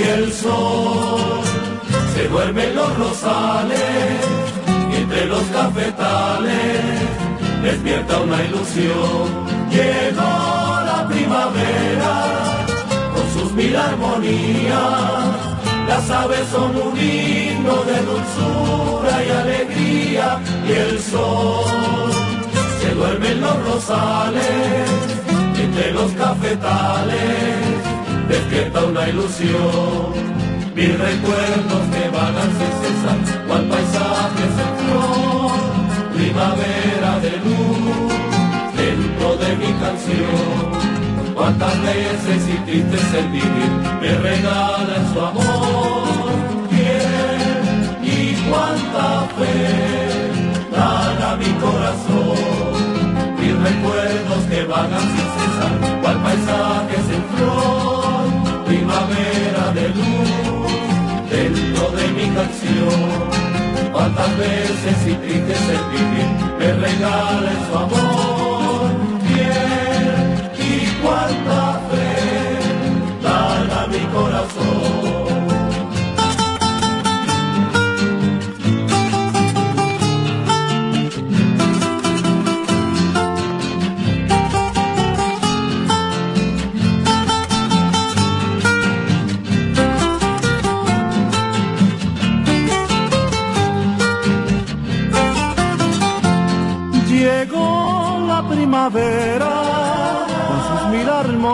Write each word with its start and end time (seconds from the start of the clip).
y 0.00 0.08
el 0.08 0.32
sol. 0.32 1.42
Se 2.14 2.28
duermen 2.28 2.74
los 2.74 2.98
rosales 2.98 4.20
y 4.92 4.96
entre 4.96 5.26
los 5.26 5.42
cafetales 5.44 6.80
despierta 7.62 8.20
una 8.20 8.42
ilusión. 8.44 9.26
Llegó 9.70 10.32
la 10.90 11.06
primavera 11.08 12.14
con 13.14 13.40
sus 13.40 13.52
mil 13.52 13.76
armonías. 13.76 15.50
Las 15.88 16.10
aves 16.10 16.46
son 16.52 16.70
un 16.76 16.96
himno 16.96 17.76
de 17.90 17.98
dulzura 18.10 19.24
y 19.26 19.30
alegría 19.30 20.38
y 20.68 20.72
el 20.72 21.00
sol 21.00 22.12
se 22.80 22.94
duerme 22.94 23.32
en 23.32 23.40
los 23.40 23.64
rosales, 23.64 24.90
entre 25.56 25.92
los 25.92 26.12
cafetales 26.12 27.90
despierta 28.30 28.84
una 28.84 29.08
ilusión. 29.08 30.30
Mis 30.74 30.98
recuerdos 30.98 31.82
que 31.92 32.08
vagan 32.16 32.50
sin 32.58 32.72
cesar, 32.80 33.46
cual 33.46 33.64
paisaje 33.64 34.42
en 34.46 34.72
flor, 34.78 35.52
primavera 36.14 37.12
de 37.24 37.32
luz, 37.44 38.12
dentro 38.76 39.36
de 39.42 39.56
mi 39.56 39.72
canción. 39.82 40.90
Cuántas 41.34 41.74
veces 41.82 42.40
y 42.54 42.56
tristes 42.66 43.14
el 43.14 43.28
vivir 43.28 43.72
me 44.00 44.14
regala 44.28 44.96
su 45.12 45.20
amor, 45.20 46.30
¿Quién 46.70 48.04
y 48.04 48.34
cuánta 48.48 49.26
fe 49.36 50.70
dan 50.70 51.22
a 51.30 51.36
mi 51.36 51.50
corazón. 51.64 52.70
Mis 53.40 53.54
recuerdos 53.68 54.44
que 54.50 54.64
vagan 54.64 55.06
sin 55.12 55.28
cesar, 55.36 56.00
cual 56.02 56.22
paisaje 56.22 56.96
en 57.16 57.24
flor 57.36 58.09
primavera 58.90 59.72
de 59.72 59.88
luz 59.88 61.30
dentro 61.30 61.90
de 61.92 62.08
mi 62.08 62.34
canción. 62.34 63.92
Cuántas 63.92 64.38
veces 64.38 65.06
y 65.06 65.14
tristes 65.14 65.60
el 65.68 65.82
vivir 65.92 66.26
me 66.58 66.72
regala 66.72 67.52
su 67.68 67.78
amor. 67.78 68.29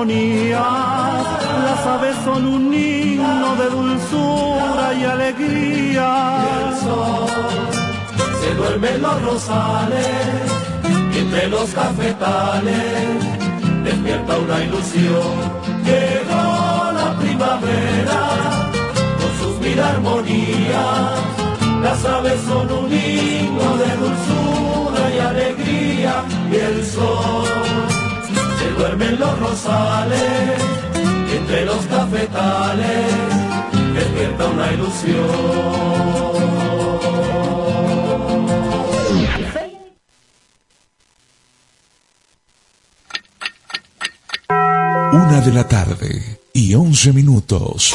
Las 0.05 1.87
aves 1.87 2.17
son 2.23 2.47
un 2.47 2.75
himno 2.75 3.57
de 3.57 3.71
dulzura 3.71 4.93
y 4.93 5.05
alegría. 5.05 6.37
El 6.59 6.77
sol 6.81 7.29
se 8.43 8.55
duerme 8.57 8.91
en 8.91 9.03
los 9.03 9.23
rosales 9.23 10.37
entre 11.17 11.49
los 11.49 11.71
cafetales 11.71 13.25
despierta 13.85 14.39
una 14.39 14.65
ilusión. 14.65 15.35
Llegó 15.83 16.93
la 16.93 17.17
primavera 17.19 18.21
con 19.19 19.31
sus 19.41 19.61
mil 19.63 19.81
armonías. 19.81 21.21
Las 21.83 22.05
aves 22.05 22.41
son 22.47 22.71
un 22.71 22.93
himno 22.93 23.77
de 23.83 23.91
dulzura 24.03 25.03
y 25.15 25.19
alegría 25.21 26.25
y 26.53 26.55
el 26.55 26.85
sol 26.85 27.66
se 28.77 28.83
duerme 28.83 29.07
en 29.07 29.21
los 29.21 29.39
rosales 29.39 30.77
entre 31.33 31.65
los 31.65 31.87
cafetales 31.87 33.07
despierta 33.95 34.47
una 34.47 34.73
ilusión. 34.73 36.27
Una 45.13 45.41
de 45.41 45.53
la 45.53 45.69
tarde 45.69 46.41
y 46.53 46.75
once 46.75 47.13
minutos. 47.13 47.95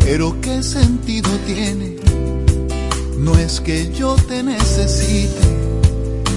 Pero 0.00 0.40
qué 0.40 0.62
sentido 0.62 1.30
tiene. 1.46 1.96
No 3.18 3.36
es 3.36 3.60
que 3.60 3.92
yo 3.92 4.16
te 4.16 4.42
necesite, 4.42 5.42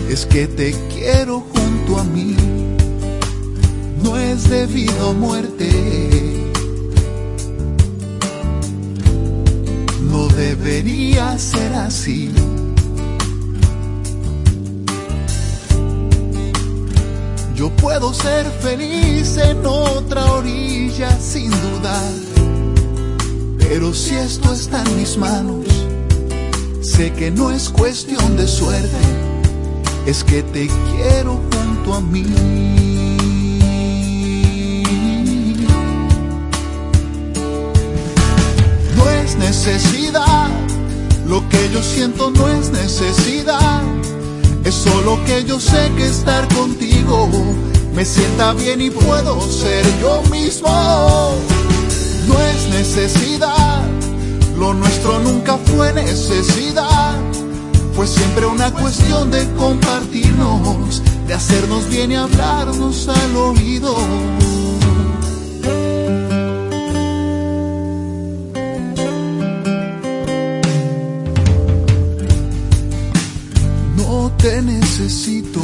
es 0.10 0.26
que 0.26 0.48
te 0.48 0.76
quiero 0.94 1.40
junto 1.40 2.00
a 2.00 2.04
mí. 2.04 2.36
No 4.04 4.18
es 4.18 4.50
debido 4.50 5.10
a 5.10 5.14
muerte. 5.14 5.70
No 10.10 10.28
debería 10.28 11.38
ser 11.38 11.74
así. 11.76 12.32
Yo 17.62 17.70
puedo 17.76 18.12
ser 18.12 18.48
feliz 18.60 19.38
en 19.38 19.64
otra 19.64 20.26
orilla 20.34 21.16
sin 21.20 21.52
dudar. 21.52 22.12
Pero 23.60 23.94
si 23.94 24.16
esto 24.16 24.52
está 24.52 24.82
en 24.82 24.98
mis 24.98 25.16
manos, 25.16 25.68
sé 26.82 27.14
que 27.14 27.30
no 27.30 27.52
es 27.52 27.70
cuestión 27.70 28.36
de 28.36 28.48
suerte, 28.48 28.98
es 30.08 30.24
que 30.24 30.42
te 30.42 30.70
quiero 30.90 31.40
junto 31.54 31.94
a 31.94 32.02
mí. 32.02 32.26
No 38.98 39.08
es 39.08 39.36
necesidad, 39.36 40.50
lo 41.28 41.48
que 41.48 41.70
yo 41.72 41.84
siento 41.84 42.32
no 42.32 42.48
es 42.48 42.72
necesidad. 42.72 44.01
Es 44.64 44.76
solo 44.76 45.20
que 45.26 45.44
yo 45.44 45.60
sé 45.60 45.92
que 45.98 46.06
estar 46.08 46.48
contigo 46.54 47.30
me 47.94 48.06
sienta 48.06 48.54
bien 48.54 48.82
y 48.82 48.90
puedo 48.90 49.42
ser 49.42 49.86
yo 50.00 50.22
mismo. 50.32 51.36
No 52.28 52.40
es 52.40 52.70
necesidad, 52.70 53.84
lo 54.58 54.74
nuestro 54.74 55.20
nunca 55.20 55.58
fue 55.58 55.94
necesidad. 55.94 57.16
Fue 57.96 58.08
siempre 58.08 58.46
una 58.46 58.72
cuestión 58.72 59.30
de 59.32 59.46
compartirnos, 59.56 61.04
de 61.28 61.34
hacernos 61.34 61.90
bien 61.90 62.12
y 62.12 62.16
hablarnos 62.16 63.08
al 63.10 63.36
oído. 63.36 63.96
Necesito. 75.12 75.60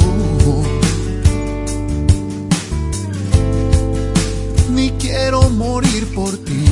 Ni 4.70 4.90
quiero 4.90 5.48
morir 5.50 6.06
por 6.14 6.36
ti. 6.36 6.64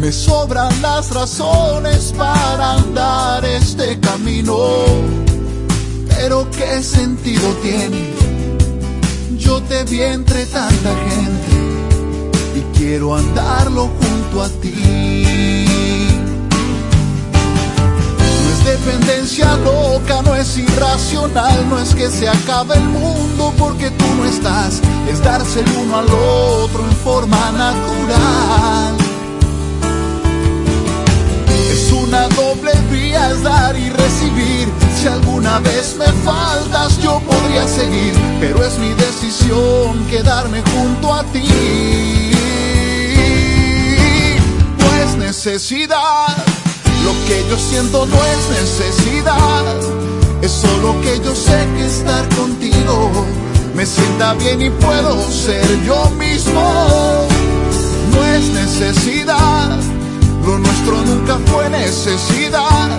Me 0.00 0.10
sobran 0.12 0.80
las 0.80 1.10
razones 1.10 2.14
para 2.16 2.74
andar 2.74 3.44
este 3.44 4.00
camino. 4.00 4.56
Pero 6.08 6.48
qué 6.50 6.82
sentido 6.82 7.52
tiene. 7.62 8.14
Yo 9.36 9.62
te 9.62 9.84
vi 9.84 10.00
entre 10.02 10.46
tanta 10.46 10.92
gente 11.10 11.52
y 12.56 12.78
quiero 12.78 13.14
andarlo 13.14 13.90
junto 14.00 14.42
a 14.42 14.48
ti. 14.60 14.97
dependencia 18.68 19.56
loca 19.56 20.20
no 20.22 20.34
es 20.34 20.58
irracional, 20.58 21.68
no 21.70 21.78
es 21.78 21.94
que 21.94 22.10
se 22.10 22.28
acabe 22.28 22.76
el 22.76 22.84
mundo 22.84 23.52
porque 23.56 23.90
tú 23.90 24.04
no 24.16 24.26
estás, 24.26 24.82
es 25.08 25.22
darse 25.22 25.60
el 25.60 25.70
uno 25.72 25.98
al 25.98 26.06
otro 26.06 26.84
en 26.84 26.96
forma 26.96 27.50
natural. 27.52 28.94
Es 31.70 31.92
una 31.92 32.28
doble 32.28 32.72
vía, 32.90 33.30
es 33.30 33.42
dar 33.42 33.76
y 33.76 33.88
recibir. 33.88 34.68
Si 35.00 35.08
alguna 35.08 35.60
vez 35.60 35.96
me 35.98 36.06
faltas, 36.24 36.98
yo 37.00 37.20
podría 37.20 37.66
seguir, 37.66 38.12
pero 38.40 38.62
es 38.64 38.78
mi 38.78 38.92
decisión 38.94 40.04
quedarme 40.10 40.62
junto 40.74 41.14
a 41.14 41.22
ti. 41.24 42.32
No 44.78 45.24
necesidad 45.24 46.47
lo 47.08 47.14
que 47.26 47.42
yo 47.48 47.56
siento 47.56 48.04
no 48.04 48.16
es 48.16 48.60
necesidad, 48.60 49.64
es 50.42 50.52
solo 50.52 51.00
que 51.00 51.18
yo 51.24 51.34
sé 51.34 51.66
que 51.76 51.86
estar 51.86 52.28
contigo 52.36 53.10
me 53.74 53.86
sienta 53.86 54.34
bien 54.34 54.60
y 54.60 54.68
puedo 54.68 55.16
ser 55.30 55.64
yo 55.84 56.10
mismo. 56.18 57.26
No 58.12 58.24
es 58.24 58.44
necesidad, 58.50 59.70
lo 60.44 60.58
nuestro 60.58 61.00
nunca 61.06 61.38
fue 61.46 61.70
necesidad, 61.70 62.90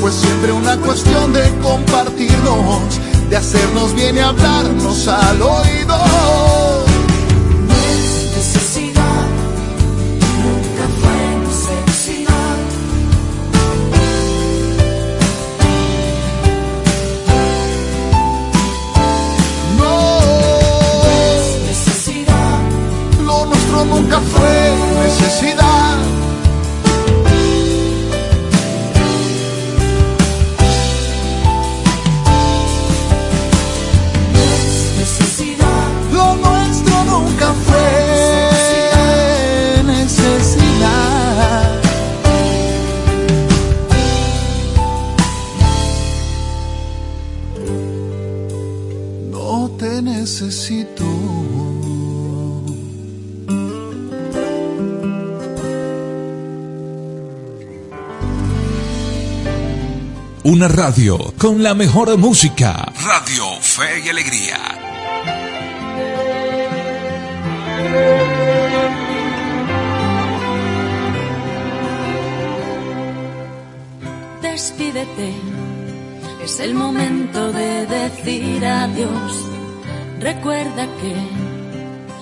pues 0.00 0.14
siempre 0.14 0.52
una 0.52 0.76
cuestión 0.76 1.32
de 1.32 1.42
compartirnos 1.60 3.00
de 3.30 3.36
hacernos 3.36 3.94
bien 3.96 4.16
y 4.16 4.20
hablarnos 4.20 5.08
al 5.08 5.42
oído. 5.42 6.63
Una 60.46 60.68
radio 60.68 61.32
con 61.38 61.62
la 61.62 61.72
mejor 61.72 62.18
música. 62.18 62.92
Radio 63.02 63.46
Fe 63.62 64.00
y 64.04 64.10
Alegría. 64.10 64.58
Despídete, 74.42 75.32
es 76.42 76.60
el 76.60 76.74
momento 76.74 77.50
de 77.50 77.86
decir 77.86 78.66
adiós. 78.66 79.46
Recuerda 80.20 80.86
que 81.00 81.14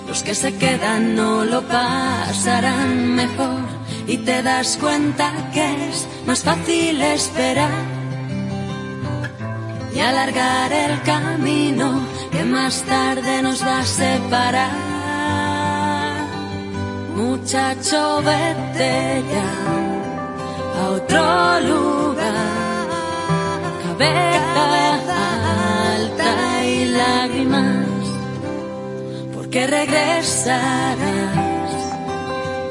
los 0.07 0.23
que 0.23 0.33
se 0.33 0.55
quedan 0.55 1.17
no 1.17 1.43
lo 1.43 1.61
pasarán 1.67 3.15
mejor 3.15 3.65
y 4.07 4.15
te 4.19 4.41
das 4.41 4.77
cuenta 4.77 5.51
que 5.53 5.89
es 5.89 6.07
más 6.25 6.41
fácil 6.41 7.01
esperar 7.01 7.92
y 9.93 9.99
alargar 9.99 10.71
el 10.71 11.01
camino 11.03 12.01
que 12.31 12.43
más 12.43 12.81
tarde 12.83 13.41
nos 13.41 13.63
va 13.63 13.79
a 13.79 13.85
separar. 13.85 14.71
Muchacho, 17.15 18.21
vete 18.23 19.23
ya 19.33 19.51
a 20.79 20.89
otro 20.89 21.59
lugar, 21.69 22.87
cabeza 23.83 24.65
alta 25.93 26.65
y 26.65 26.85
lágrimas, 26.85 27.85
porque 29.35 29.67
regresarás, 29.67 30.97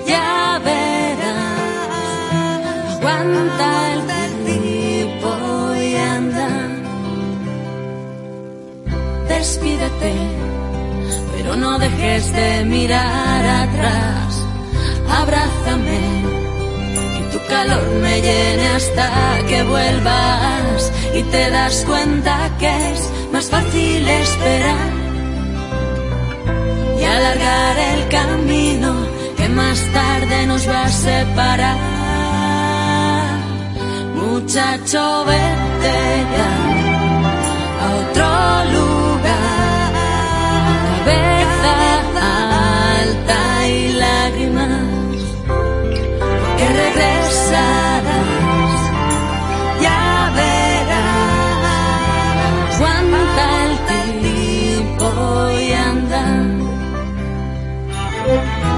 ya 0.07 0.61
verás, 0.64 1.59
aguanta 2.99 3.93
el 3.93 4.00
despídete, 9.42 10.14
pero 11.32 11.56
no 11.56 11.76
dejes 11.76 12.32
de 12.32 12.64
mirar 12.64 13.42
atrás. 13.64 14.30
Abrázame, 15.20 16.02
que 17.14 17.22
tu 17.32 17.40
calor 17.52 17.84
me 18.04 18.14
llene 18.26 18.66
hasta 18.78 19.08
que 19.49 19.64
vuelvas 19.64 20.92
y 21.18 21.22
te 21.25 21.50
das 21.50 21.84
cuenta 21.90 22.34
que 22.61 22.70
es 22.92 23.00
más 23.32 23.46
fácil 23.54 24.08
esperar 24.08 24.90
y 27.00 27.04
alargar 27.16 27.76
el 27.94 28.00
camino 28.18 28.90
que 29.37 29.49
más 29.49 29.78
tarde 29.99 30.46
nos 30.46 30.68
va 30.68 30.84
a 30.84 30.92
separar. 31.08 31.78
Muchacho, 34.22 35.25
vete 35.30 35.99
ya 36.37 36.52
a 37.82 37.87
otro 38.02 38.72
lugar 38.72 38.91
Una 58.32 58.72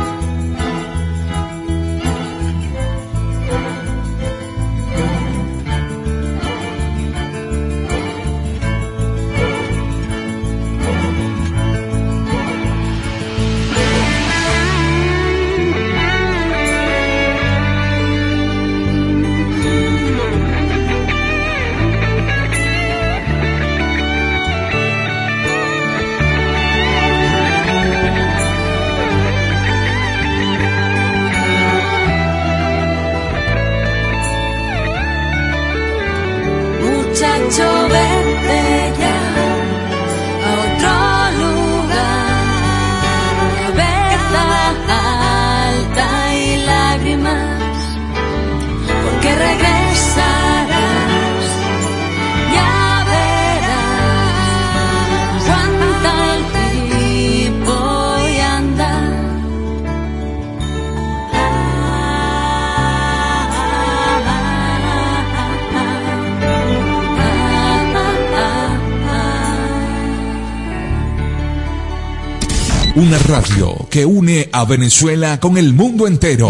radio 73.25 73.89
que 73.91 74.05
une 74.05 74.49
a 74.53 74.65
Venezuela 74.65 75.41
con 75.41 75.57
el 75.57 75.73
mundo 75.73 76.07
entero. 76.07 76.49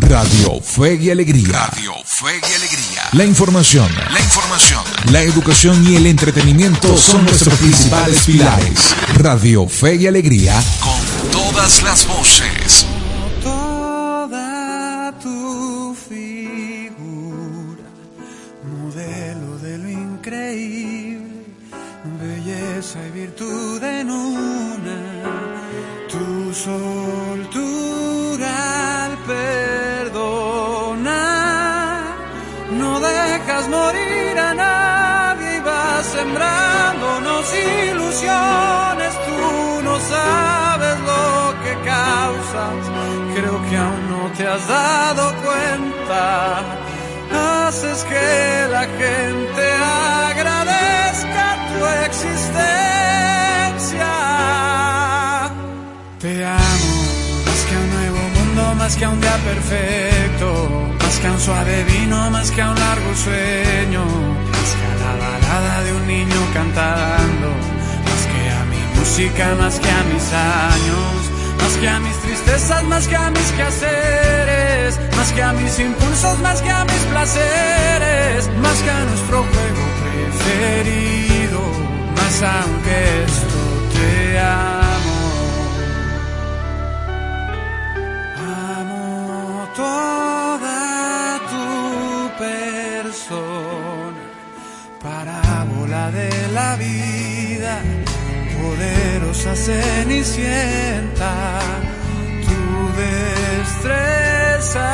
Radio 0.00 0.60
Fe 0.62 0.94
y 0.94 1.10
Alegría. 1.10 1.66
Radio 1.66 1.92
Fe 2.04 2.40
y 2.40 2.54
Alegría. 2.54 3.02
La 3.12 3.24
información, 3.24 3.88
la 4.12 4.20
información, 4.20 4.82
la 5.10 5.22
educación 5.22 5.86
y 5.86 5.96
el 5.96 6.06
entretenimiento 6.06 6.96
son 6.96 7.24
nuestros 7.24 7.54
principales 7.58 8.22
pilares. 8.24 8.94
Radio 9.16 9.68
Fe 9.68 9.96
y 9.96 10.06
Alegría 10.06 10.62
con 10.80 11.30
todas 11.30 11.82
las 11.82 12.06
voces. 12.06 12.46
Aún 43.78 44.10
no 44.10 44.30
te 44.36 44.46
has 44.46 44.68
dado 44.68 45.34
cuenta. 45.44 46.62
Haces 47.66 48.04
que 48.04 48.68
la 48.70 48.84
gente 49.00 49.64
agradezca 50.30 51.44
tu 51.68 51.78
existencia. 52.06 54.12
Te 56.20 56.44
amo 56.44 56.92
más 57.46 57.60
que 57.66 57.74
a 57.74 57.78
un 57.78 57.90
nuevo 57.90 58.22
mundo, 58.36 58.62
más 58.76 58.96
que 58.96 59.04
a 59.04 59.10
un 59.10 59.20
día 59.20 59.36
perfecto, 59.52 60.48
más 61.00 61.18
que 61.20 61.26
a 61.26 61.32
un 61.32 61.40
suave 61.40 61.84
vino, 61.84 62.30
más 62.30 62.50
que 62.50 62.62
a 62.62 62.70
un 62.70 62.78
largo 62.78 63.14
sueño 63.14 64.04
de 65.84 65.92
un 65.92 66.06
niño 66.06 66.40
cantando, 66.52 67.48
más 68.06 68.22
que 68.30 68.50
a 68.50 68.64
mi 68.70 68.82
música, 68.98 69.54
más 69.56 69.78
que 69.78 69.88
a 69.88 70.02
mis 70.12 70.32
años, 70.32 71.30
más 71.58 71.76
que 71.80 71.88
a 71.88 72.00
mis 72.00 72.16
tristezas, 72.18 72.84
más 72.84 73.06
que 73.08 73.16
a 73.16 73.30
mis 73.30 73.52
quehaceres, 73.52 74.98
más 75.16 75.32
que 75.32 75.42
a 75.42 75.52
mis 75.52 75.78
impulsos, 75.78 76.38
más 76.40 76.62
que 76.62 76.70
a 76.70 76.84
mis 76.84 77.02
placeres, 77.12 78.48
más 78.62 78.78
que 78.82 78.90
a 78.90 79.04
nuestro 79.04 79.38
juego 79.42 79.84
preferido, 80.02 81.60
más 82.16 82.42
aunque 82.42 83.24
esto 83.24 83.60
te 83.94 84.38
amo. 84.38 85.18
Amo 88.80 89.68
toda 89.76 91.40
tu 91.50 92.38
persona 92.38 93.68
de 96.10 96.48
la 96.52 96.76
vida, 96.76 97.82
poderosa 98.78 99.54
cenicienta, 99.56 101.32
tu 102.46 102.62
destreza 103.02 104.90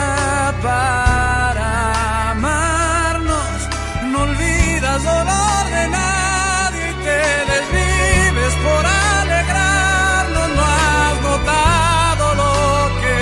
para 0.62 2.30
amarnos, 2.30 3.68
no 4.10 4.22
olvidas 4.22 5.02
dolor 5.04 5.64
de 5.76 5.88
nadie 5.88 6.84
y 6.90 6.94
te 7.06 7.22
desvives 7.52 8.54
por 8.66 8.82
alegrarnos, 8.86 10.48
no 10.56 10.64
has 10.64 11.16
notado 11.30 12.24
lo 12.42 12.54
que 13.00 13.14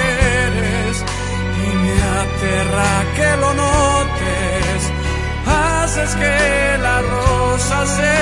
eres 0.46 0.94
y 1.64 1.68
me 1.82 1.94
aterra 2.22 2.92
que 3.16 3.28
lo 3.42 3.50
notes, 3.54 4.80
haces 5.46 6.10
que 6.14 6.78
la 6.82 6.96
se 7.96 8.21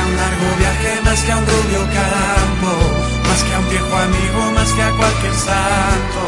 que 0.00 0.06
a 0.06 0.06
un 0.06 0.16
largo 0.16 0.48
viaje, 0.58 1.00
más 1.04 1.20
que 1.20 1.32
a 1.32 1.36
un 1.36 1.46
rubio 1.46 1.80
campo, 2.00 2.72
más 3.28 3.42
que 3.44 3.54
a 3.54 3.58
un 3.58 3.68
viejo 3.68 3.96
amigo, 3.96 4.52
más 4.52 4.70
que 4.72 4.82
a 4.82 4.90
cualquier 4.92 5.34
santo, 5.34 6.22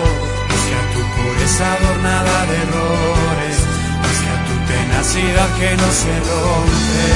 más 0.49 0.63
que 0.69 0.75
a 0.83 0.85
tu 0.93 1.01
pureza 1.17 1.65
adornada 1.77 2.37
de 2.51 2.57
errores, 2.67 3.57
más 4.03 4.17
que 4.23 4.31
a 4.37 4.39
tu 4.49 4.55
tenacidad 4.73 5.49
que 5.59 5.71
no 5.83 5.89
se 6.03 6.15
rompe, 6.29 7.07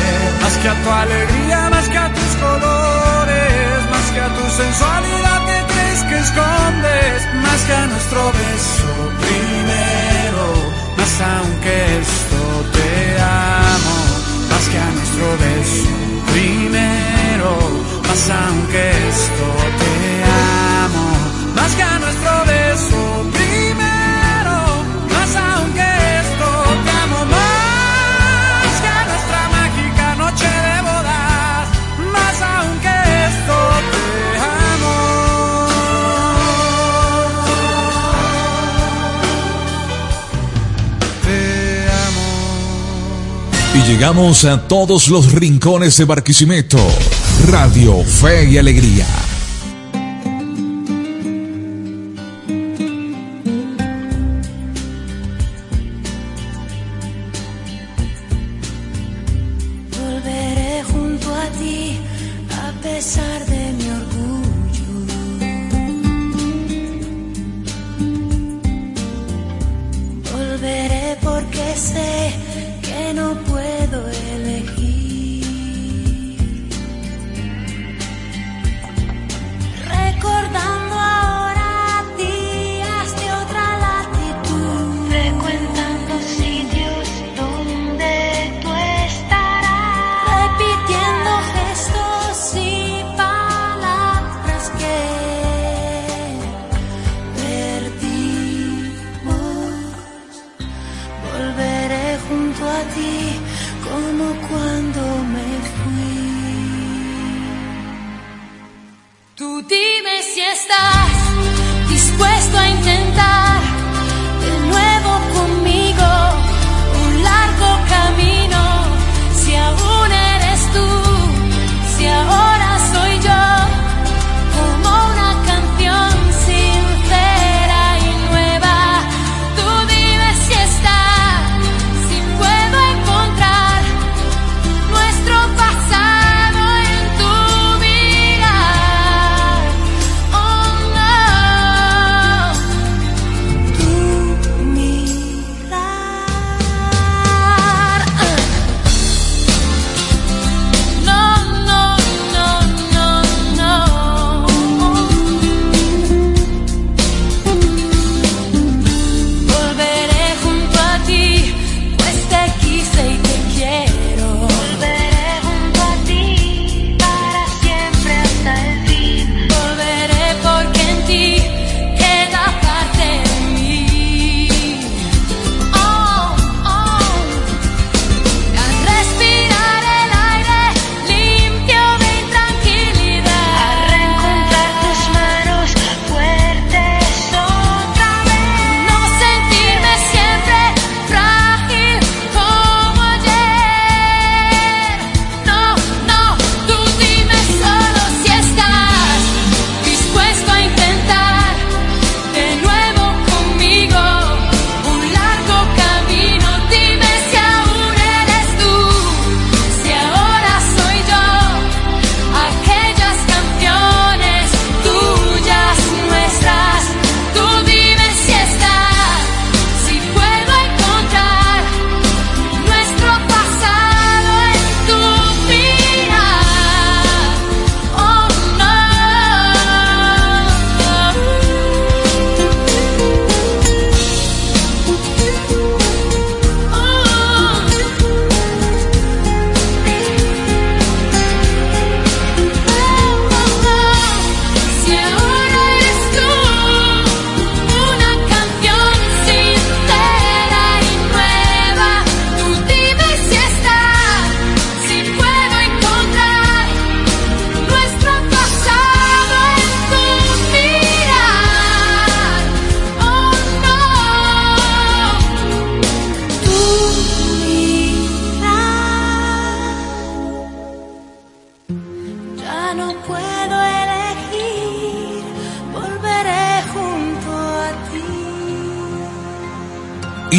más 0.43 0.55
que 0.61 0.69
a 0.69 0.77
tu 0.83 0.91
alegría, 0.91 1.71
más 1.71 1.89
que 1.89 1.99
a 1.99 2.09
tus 2.13 2.33
colores, 2.45 3.77
más 3.93 4.07
que 4.13 4.21
a 4.21 4.29
tu 4.37 4.45
sensualidad 4.63 5.39
que 5.49 5.59
crees 5.73 6.01
que 6.09 6.17
escondes, 6.27 7.19
más 7.45 7.61
que 7.67 7.75
a 7.75 7.87
nuestro 7.87 8.21
beso 8.41 8.93
primero, 9.25 10.47
más 10.97 11.15
aunque 11.37 11.77
esto 12.01 12.41
te 12.77 12.91
amo, 13.21 13.97
más 14.51 14.65
que 14.71 14.79
a 14.79 14.91
nuestro 14.97 15.27
beso 15.45 16.16
primero, 16.33 17.51
más 18.07 18.31
aunque 18.31 18.91
esto 19.09 19.47
te 19.81 20.25
amo, 20.85 21.07
más 21.55 21.75
que 21.75 21.83
a 21.83 21.99
nuestro 21.99 22.33
beso. 22.47 23.01
Primero, 23.33 23.96
llegamos 43.87 44.45
a 44.45 44.67
todos 44.67 45.09
los 45.09 45.33
rincones 45.33 45.97
de 45.97 46.05
Barquisimeto. 46.05 46.79
Radio 47.49 48.03
Fe 48.03 48.51
y 48.51 48.59
Alegría. 48.59 49.07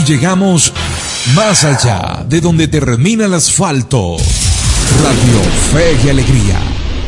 Llegamos 0.07 0.71
más 1.35 1.65
allá 1.65 2.23
de 2.29 2.39
donde 2.39 2.67
termina 2.67 3.25
el 3.25 3.33
asfalto. 3.33 4.15
Radio 5.03 5.41
Fe 5.73 5.97
y 6.05 6.09
Alegría, 6.09 6.59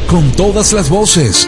con 0.08 0.32
todas 0.34 0.74
las 0.74 0.90
voces 0.90 1.48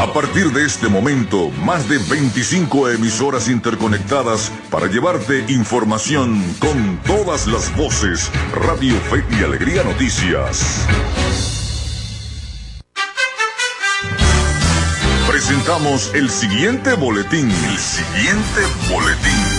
A 0.00 0.12
partir 0.14 0.52
de 0.52 0.64
este 0.64 0.88
momento, 0.88 1.50
más 1.64 1.88
de 1.88 1.98
25 1.98 2.90
emisoras 2.90 3.48
interconectadas 3.48 4.52
para 4.70 4.86
llevarte 4.86 5.44
información 5.48 6.40
con 6.60 7.00
todas 7.04 7.48
las 7.48 7.74
voces. 7.76 8.30
Radio 8.54 8.94
Fe 9.10 9.24
y 9.30 9.42
Alegría 9.42 9.82
Noticias. 9.82 10.86
Presentamos 15.26 16.12
el 16.14 16.30
siguiente 16.30 16.94
boletín. 16.94 17.50
El 17.50 17.78
siguiente 17.78 18.60
boletín. 18.88 19.51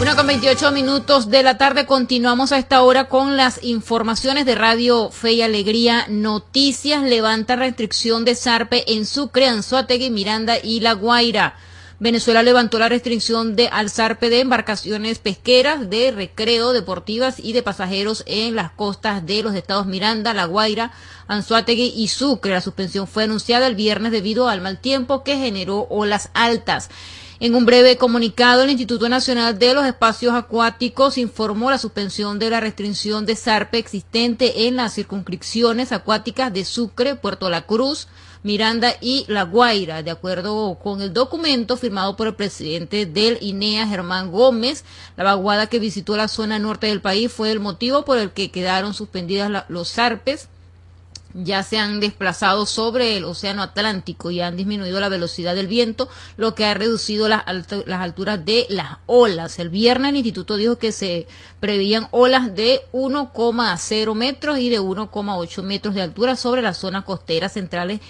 Una 0.00 0.16
con 0.16 0.26
28 0.26 0.72
minutos 0.72 1.28
de 1.28 1.42
la 1.42 1.58
tarde 1.58 1.84
continuamos 1.84 2.52
a 2.52 2.58
esta 2.58 2.80
hora 2.80 3.10
con 3.10 3.36
las 3.36 3.62
informaciones 3.62 4.46
de 4.46 4.54
Radio 4.54 5.10
Fe 5.10 5.32
y 5.32 5.42
Alegría. 5.42 6.06
Noticias 6.08 7.02
levanta 7.02 7.54
restricción 7.54 8.24
de 8.24 8.34
Sarpe 8.34 8.94
en 8.94 9.04
Sucre, 9.04 9.46
Anzuategui, 9.46 10.08
Miranda 10.08 10.56
y 10.58 10.80
La 10.80 10.94
Guaira. 10.94 11.54
Venezuela 11.98 12.42
levantó 12.42 12.78
la 12.78 12.88
restricción 12.88 13.56
de 13.56 13.68
al 13.68 13.90
Sarpe 13.90 14.30
de 14.30 14.40
embarcaciones 14.40 15.18
pesqueras, 15.18 15.90
de 15.90 16.12
recreo, 16.12 16.72
deportivas 16.72 17.38
y 17.38 17.52
de 17.52 17.62
pasajeros 17.62 18.24
en 18.26 18.56
las 18.56 18.70
costas 18.70 19.26
de 19.26 19.42
los 19.42 19.54
estados 19.54 19.84
Miranda, 19.84 20.32
La 20.32 20.46
Guaira, 20.46 20.92
Anzuategui 21.28 21.92
y 21.94 22.08
Sucre. 22.08 22.52
La 22.52 22.62
suspensión 22.62 23.06
fue 23.06 23.24
anunciada 23.24 23.66
el 23.66 23.74
viernes 23.74 24.12
debido 24.12 24.48
al 24.48 24.62
mal 24.62 24.78
tiempo 24.78 25.22
que 25.24 25.36
generó 25.36 25.86
olas 25.90 26.30
altas. 26.32 26.88
En 27.42 27.54
un 27.54 27.64
breve 27.64 27.96
comunicado, 27.96 28.64
el 28.64 28.68
Instituto 28.68 29.08
Nacional 29.08 29.58
de 29.58 29.72
los 29.72 29.86
Espacios 29.86 30.34
Acuáticos 30.34 31.16
informó 31.16 31.70
la 31.70 31.78
suspensión 31.78 32.38
de 32.38 32.50
la 32.50 32.60
restricción 32.60 33.24
de 33.24 33.34
zarpe 33.34 33.78
existente 33.78 34.66
en 34.66 34.76
las 34.76 34.92
circunscripciones 34.92 35.90
acuáticas 35.90 36.52
de 36.52 36.66
Sucre, 36.66 37.14
Puerto 37.14 37.48
La 37.48 37.62
Cruz, 37.62 38.08
Miranda 38.42 38.92
y 39.00 39.24
La 39.26 39.44
Guaira, 39.44 40.02
de 40.02 40.10
acuerdo 40.10 40.78
con 40.82 41.00
el 41.00 41.14
documento 41.14 41.78
firmado 41.78 42.14
por 42.14 42.26
el 42.26 42.34
presidente 42.34 43.06
del 43.06 43.38
INEA, 43.40 43.88
Germán 43.88 44.30
Gómez. 44.30 44.84
La 45.16 45.24
vaguada 45.24 45.66
que 45.66 45.78
visitó 45.78 46.18
la 46.18 46.28
zona 46.28 46.58
norte 46.58 46.88
del 46.88 47.00
país 47.00 47.32
fue 47.32 47.50
el 47.52 47.58
motivo 47.58 48.04
por 48.04 48.18
el 48.18 48.32
que 48.32 48.50
quedaron 48.50 48.92
suspendidas 48.92 49.64
los 49.70 49.90
zarpes 49.90 50.50
ya 51.34 51.62
se 51.62 51.78
han 51.78 52.00
desplazado 52.00 52.66
sobre 52.66 53.16
el 53.16 53.24
Océano 53.24 53.62
Atlántico 53.62 54.30
y 54.30 54.40
han 54.40 54.56
disminuido 54.56 55.00
la 55.00 55.08
velocidad 55.08 55.54
del 55.54 55.66
viento, 55.66 56.08
lo 56.36 56.54
que 56.54 56.64
ha 56.64 56.74
reducido 56.74 57.28
las, 57.28 57.44
las 57.46 58.00
alturas 58.00 58.44
de 58.44 58.66
las 58.68 58.98
olas. 59.06 59.58
El 59.58 59.68
viernes 59.68 60.10
el 60.10 60.16
instituto 60.16 60.56
dijo 60.56 60.76
que 60.76 60.92
se 60.92 61.26
prevían 61.60 62.08
olas 62.10 62.54
de 62.54 62.80
1,0 62.92 64.14
metros 64.14 64.58
y 64.58 64.70
de 64.70 64.80
1,8 64.80 65.62
metros 65.62 65.94
de 65.94 66.02
altura 66.02 66.36
sobre 66.36 66.62
las 66.62 66.78
zonas 66.78 67.04
costeras 67.04 67.52
centrales 67.52 68.00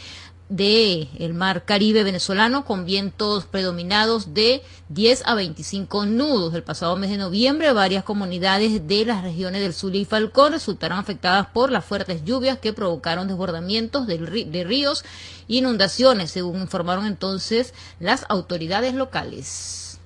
de 0.50 1.08
el 1.18 1.32
mar 1.32 1.64
Caribe 1.64 2.02
venezolano 2.02 2.64
con 2.64 2.84
vientos 2.84 3.46
predominados 3.46 4.34
de 4.34 4.62
10 4.88 5.22
a 5.24 5.34
25 5.34 6.04
nudos. 6.06 6.52
El 6.52 6.64
pasado 6.64 6.96
mes 6.96 7.08
de 7.08 7.16
noviembre, 7.16 7.72
varias 7.72 8.04
comunidades 8.04 8.86
de 8.86 9.06
las 9.06 9.22
regiones 9.22 9.62
del 9.62 9.72
Zulia 9.72 10.02
y 10.02 10.04
Falcón 10.04 10.52
resultaron 10.52 10.98
afectadas 10.98 11.46
por 11.46 11.70
las 11.70 11.84
fuertes 11.84 12.24
lluvias 12.24 12.58
que 12.58 12.72
provocaron 12.72 13.28
desbordamientos 13.28 14.06
de 14.06 14.64
ríos 14.64 15.04
e 15.48 15.54
inundaciones, 15.54 16.32
según 16.32 16.60
informaron 16.60 17.06
entonces 17.06 17.72
las 18.00 18.26
autoridades 18.28 18.92
locales. 18.94 19.98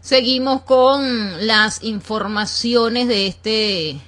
Seguimos 0.00 0.62
con 0.62 1.46
las 1.46 1.84
informaciones 1.84 3.06
de 3.06 3.26
este 3.26 4.00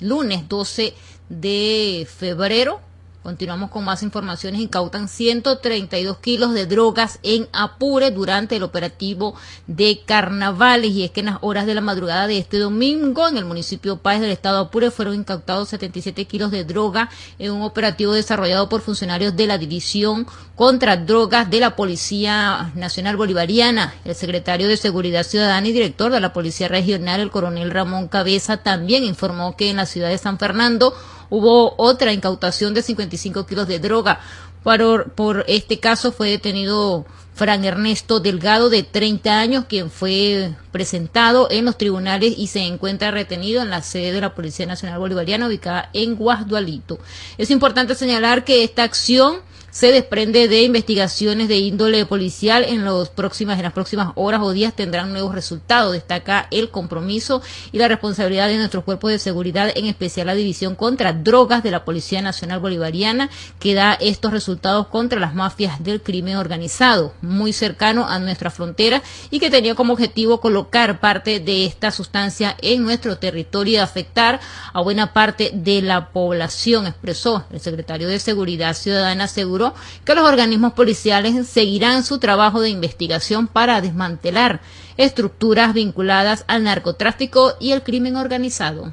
lunes 0.00 0.48
12 0.48 0.94
de 1.28 2.06
febrero 2.08 2.80
Continuamos 3.28 3.70
con 3.70 3.84
más 3.84 4.02
informaciones. 4.02 4.58
Incautan 4.58 5.06
132 5.06 6.16
kilos 6.16 6.54
de 6.54 6.64
drogas 6.64 7.18
en 7.22 7.46
Apure 7.52 8.10
durante 8.10 8.56
el 8.56 8.62
operativo 8.62 9.34
de 9.66 10.00
carnavales. 10.06 10.92
Y 10.92 11.04
es 11.04 11.10
que 11.10 11.20
en 11.20 11.26
las 11.26 11.36
horas 11.42 11.66
de 11.66 11.74
la 11.74 11.82
madrugada 11.82 12.26
de 12.26 12.38
este 12.38 12.56
domingo, 12.56 13.28
en 13.28 13.36
el 13.36 13.44
municipio 13.44 13.98
Páez 13.98 14.22
del 14.22 14.30
estado 14.30 14.56
de 14.56 14.64
Apure, 14.68 14.90
fueron 14.90 15.14
incautados 15.14 15.68
77 15.68 16.24
kilos 16.24 16.50
de 16.50 16.64
droga 16.64 17.10
en 17.38 17.52
un 17.52 17.60
operativo 17.60 18.14
desarrollado 18.14 18.70
por 18.70 18.80
funcionarios 18.80 19.36
de 19.36 19.46
la 19.46 19.58
División 19.58 20.26
contra 20.56 20.96
Drogas 20.96 21.50
de 21.50 21.60
la 21.60 21.76
Policía 21.76 22.72
Nacional 22.76 23.18
Bolivariana. 23.18 23.92
El 24.06 24.14
secretario 24.14 24.68
de 24.68 24.78
Seguridad 24.78 25.22
Ciudadana 25.22 25.68
y 25.68 25.72
director 25.72 26.10
de 26.10 26.20
la 26.20 26.32
Policía 26.32 26.68
Regional, 26.68 27.20
el 27.20 27.30
coronel 27.30 27.72
Ramón 27.72 28.08
Cabeza, 28.08 28.56
también 28.56 29.04
informó 29.04 29.54
que 29.54 29.68
en 29.68 29.76
la 29.76 29.84
ciudad 29.84 30.08
de 30.08 30.16
San 30.16 30.38
Fernando 30.38 30.94
Hubo 31.30 31.74
otra 31.76 32.12
incautación 32.12 32.74
de 32.74 32.82
55 32.82 33.46
kilos 33.46 33.68
de 33.68 33.78
droga. 33.78 34.20
Por, 34.62 35.12
por 35.12 35.44
este 35.48 35.78
caso 35.78 36.12
fue 36.12 36.30
detenido 36.30 37.06
Fran 37.38 37.64
Ernesto 37.64 38.18
Delgado, 38.18 38.68
de 38.68 38.82
30 38.82 39.38
años, 39.38 39.64
quien 39.68 39.92
fue 39.92 40.54
presentado 40.72 41.48
en 41.52 41.64
los 41.64 41.78
tribunales 41.78 42.34
y 42.36 42.48
se 42.48 42.62
encuentra 42.62 43.12
retenido 43.12 43.62
en 43.62 43.70
la 43.70 43.82
sede 43.82 44.10
de 44.12 44.20
la 44.20 44.34
Policía 44.34 44.66
Nacional 44.66 44.98
Bolivariana 44.98 45.46
ubicada 45.46 45.88
en 45.92 46.16
Guasdualito. 46.16 46.98
Es 47.38 47.52
importante 47.52 47.94
señalar 47.94 48.44
que 48.44 48.64
esta 48.64 48.82
acción 48.82 49.36
se 49.78 49.92
desprende 49.92 50.48
de 50.48 50.64
investigaciones 50.64 51.46
de 51.46 51.58
índole 51.58 52.04
policial 52.04 52.64
en, 52.64 52.84
los 52.84 53.10
próximas, 53.10 53.58
en 53.58 53.62
las 53.62 53.72
próximas 53.72 54.10
horas 54.16 54.40
o 54.42 54.50
días 54.50 54.74
tendrán 54.74 55.12
nuevos 55.12 55.32
resultados. 55.32 55.92
Destaca 55.92 56.48
el 56.50 56.70
compromiso 56.70 57.42
y 57.70 57.78
la 57.78 57.86
responsabilidad 57.86 58.48
de 58.48 58.56
nuestros 58.56 58.82
cuerpos 58.82 59.12
de 59.12 59.20
seguridad, 59.20 59.70
en 59.72 59.86
especial 59.86 60.26
la 60.26 60.34
División 60.34 60.74
contra 60.74 61.12
Drogas 61.12 61.62
de 61.62 61.70
la 61.70 61.84
Policía 61.84 62.20
Nacional 62.22 62.58
Bolivariana, 62.58 63.30
que 63.60 63.74
da 63.74 63.92
estos 63.92 64.32
resultados 64.32 64.88
contra 64.88 65.20
las 65.20 65.36
mafias 65.36 65.80
del 65.84 66.02
crimen 66.02 66.38
organizado, 66.38 67.14
muy 67.22 67.52
cercano 67.52 68.08
a 68.08 68.18
nuestra 68.18 68.50
frontera 68.50 69.00
y 69.30 69.38
que 69.38 69.48
tenía 69.48 69.76
como 69.76 69.92
objetivo 69.92 70.40
colocar 70.40 70.98
parte 70.98 71.38
de 71.38 71.66
esta 71.66 71.92
sustancia 71.92 72.56
en 72.62 72.82
nuestro 72.82 73.18
territorio 73.18 73.74
y 73.74 73.76
afectar 73.76 74.40
a 74.72 74.80
buena 74.80 75.12
parte 75.12 75.52
de 75.54 75.82
la 75.82 76.08
población, 76.08 76.88
expresó 76.88 77.44
el 77.52 77.60
secretario 77.60 78.08
de 78.08 78.18
Seguridad 78.18 78.74
Ciudadana, 78.74 79.22
aseguró 79.22 79.67
que 80.04 80.14
los 80.14 80.24
organismos 80.24 80.72
policiales 80.72 81.46
seguirán 81.48 82.04
su 82.04 82.18
trabajo 82.18 82.60
de 82.60 82.70
investigación 82.70 83.46
para 83.46 83.80
desmantelar 83.80 84.60
estructuras 84.96 85.74
vinculadas 85.74 86.44
al 86.48 86.64
narcotráfico 86.64 87.54
y 87.60 87.72
el 87.72 87.82
crimen 87.82 88.16
organizado. 88.16 88.92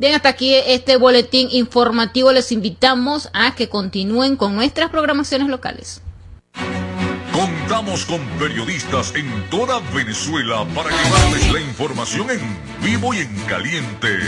Bien, 0.00 0.14
hasta 0.14 0.30
aquí 0.30 0.54
este 0.54 0.96
boletín 0.96 1.48
informativo. 1.50 2.32
Les 2.32 2.52
invitamos 2.52 3.28
a 3.34 3.54
que 3.54 3.68
continúen 3.68 4.36
con 4.36 4.56
nuestras 4.56 4.88
programaciones 4.88 5.48
locales. 5.48 6.00
Contamos 7.80 8.04
con 8.04 8.20
periodistas 8.38 9.14
en 9.14 9.48
toda 9.48 9.80
Venezuela 9.94 10.66
para 10.74 10.90
llevarles 10.90 11.50
la 11.50 11.60
información 11.62 12.26
en 12.30 12.40
vivo 12.84 13.14
y 13.14 13.20
en 13.20 13.34
caliente. 13.48 14.18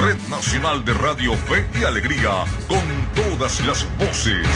Red 0.00 0.16
Nacional 0.30 0.84
de 0.84 0.94
Radio 0.94 1.34
Fe 1.34 1.66
y 1.80 1.82
Alegría, 1.82 2.44
con 2.68 2.78
todas 3.16 3.66
las 3.66 3.84
voces. 3.98 4.46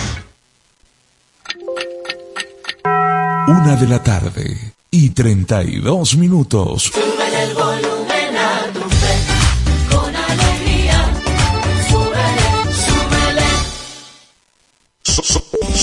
Una 2.85 3.75
de 3.75 3.89
la 3.89 4.01
tarde 4.01 4.57
y 4.89 5.11
32 5.11 6.17
minutos. 6.17 6.93
el 6.95 7.55
volumen 7.55 7.96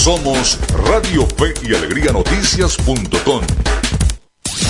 somos 0.03 0.59
Radio 0.89 1.25
Fe 1.37 1.53
y 1.65 1.73
Alegría 1.73 2.11
Noticias.com. 2.11 3.41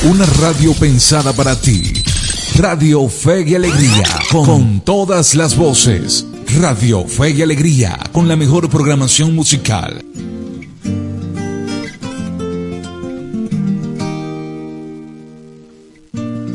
Una 0.04 0.28
radio 0.28 0.76
pensada 0.76 1.34
para 1.34 1.60
ti. 1.60 1.92
Radio 2.56 3.10
Fe 3.10 3.42
y 3.42 3.56
Alegría, 3.56 4.04
con 4.32 4.82
todas 4.82 5.34
las 5.34 5.58
voces. 5.58 6.28
Radio 6.60 7.08
Fe 7.08 7.32
y 7.32 7.42
Alegría, 7.42 7.98
con 8.12 8.28
la 8.28 8.36
mejor 8.36 8.70
programación 8.70 9.34
musical. 9.34 10.06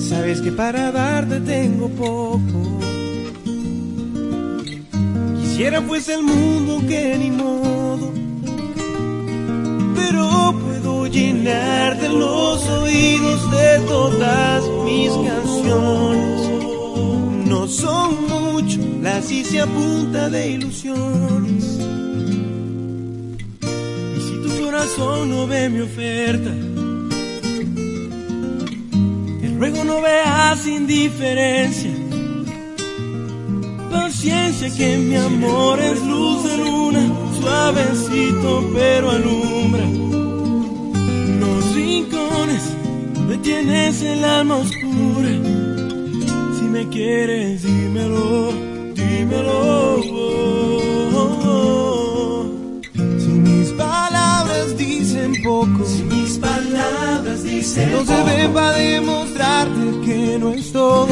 Sabes 0.08 0.40
que 0.40 0.52
para 0.52 0.92
darte 0.92 1.40
tengo 1.40 1.88
poco. 1.88 2.78
Quisiera 5.40 5.82
fuese 5.82 6.14
el 6.14 6.22
mundo 6.22 6.80
que 6.86 7.18
ni 7.18 7.32
modo. 7.32 8.27
Pero 9.98 10.54
puedo 10.64 11.06
llenarte 11.06 12.08
los 12.08 12.66
oídos 12.68 13.50
de 13.50 13.78
todas 13.86 14.64
mis 14.84 15.10
canciones. 15.28 16.40
No 17.46 17.66
son 17.66 18.28
mucho, 18.28 18.78
las 19.02 19.30
hice 19.30 19.60
a 19.60 19.66
punta 19.66 20.28
de 20.30 20.50
ilusiones. 20.50 21.64
Y 24.16 24.20
si 24.26 24.34
tu 24.42 24.64
corazón 24.64 25.30
no 25.30 25.46
ve 25.46 25.68
mi 25.68 25.80
oferta, 25.80 26.52
te 29.40 29.48
ruego 29.58 29.84
no 29.84 30.00
veas 30.00 30.66
indiferencia. 30.66 31.90
Paciencia 33.90 34.68
que 34.76 34.96
mi 34.98 35.16
amor 35.16 35.80
es 35.80 36.02
luz 36.04 36.44
de 36.44 36.56
luna, 36.58 37.04
suavecito 37.40 38.70
pero 38.74 39.10
alumbra. 39.10 39.84
Los 41.40 41.74
rincones 41.74 42.62
me 43.28 43.36
tienes 43.38 44.02
el 44.02 44.24
alma 44.24 44.56
oscura. 44.56 45.30
Si 46.56 46.64
me 46.64 46.88
quieres, 46.88 47.62
dímelo, 47.62 48.52
dímelo. 48.94 50.02
Si 53.18 53.28
mis 53.28 53.68
palabras 53.70 54.76
dicen 54.76 55.34
poco, 55.42 55.84
Si 55.86 56.02
mis 56.02 56.38
palabras 56.38 57.42
dicen 57.42 57.92
no 57.92 58.04
se 58.04 58.22
ven 58.24 58.52
para 58.52 58.72
demostrarte 58.72 60.00
que 60.04 60.38
no 60.38 60.50
es 60.52 60.72
todo. 60.72 61.08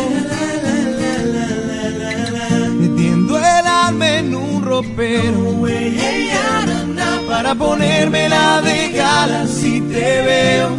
Metiendo 2.81 3.26
el 3.26 3.26
en 3.59 4.35
un 4.35 4.62
ropero 4.62 5.62
para 7.29 7.55
ponérmela 7.55 8.61
de 8.62 8.90
gala 8.90 9.47
si 9.47 9.81
te 9.81 10.23
veo. 10.23 10.71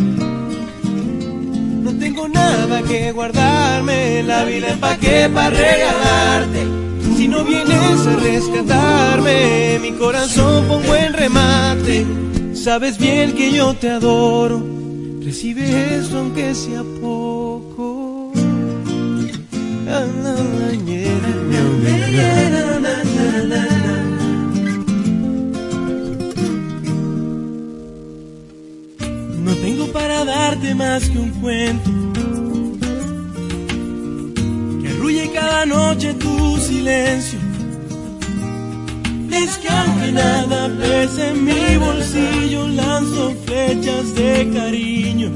No 1.84 1.92
tengo 1.98 2.28
nada 2.28 2.82
que 2.84 3.12
guardarme, 3.12 4.24
la 4.24 4.44
vida 4.44 4.70
empaqué 4.70 5.30
para 5.34 5.50
regalarte. 5.50 6.68
Si 7.16 7.28
no 7.28 7.44
vienes 7.44 8.08
a 8.08 8.16
rescatarme, 8.16 9.80
mi 9.82 9.92
corazón 9.94 10.66
pongo 10.68 10.96
en 10.96 11.14
remate. 11.14 12.06
Sabes 12.54 12.98
bien 12.98 13.34
que 13.34 13.52
yo 13.52 13.74
te 13.74 13.90
adoro, 13.90 14.64
recibe 15.24 15.98
eso 15.98 16.20
aunque 16.20 16.54
sea 16.54 16.84
poco. 17.02 18.32
Ah, 19.90 20.06
na, 20.22 20.34
na, 20.34 20.68
darte 30.50 30.74
más 30.76 31.10
que 31.10 31.20
un 31.20 31.32
cuento 31.42 31.90
que 34.82 34.88
arrulle 34.88 35.30
cada 35.34 35.66
noche 35.66 36.14
tu 36.14 36.58
silencio. 36.58 37.40
Es 39.42 39.58
que 39.58 39.68
aunque 39.68 40.12
nada 40.14 40.70
pese 40.80 41.30
en 41.32 41.38
mi 41.44 41.78
bolsillo, 41.86 42.68
lanzo 42.70 43.34
flechas 43.46 44.16
de 44.16 44.50
cariño. 44.54 45.30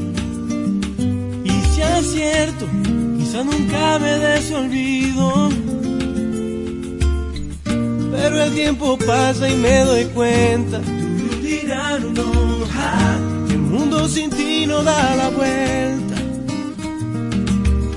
Y 1.44 1.54
si 1.72 1.82
acierto, 1.82 2.66
quizá 3.18 3.44
nunca 3.44 4.00
me 4.00 4.14
des 4.26 4.52
olvido. 4.52 5.50
Pero 8.14 8.44
el 8.44 8.54
tiempo 8.54 8.98
pasa 9.06 9.50
y 9.50 9.56
me 9.56 9.78
doy 9.90 10.06
cuenta. 10.06 10.80
Que 13.48 13.54
el 13.54 13.60
mundo 13.60 14.08
sin 14.08 14.30
ti 14.30 14.41
no 14.66 14.84
da 14.84 15.16
la 15.16 15.30
vuelta. 15.30 16.16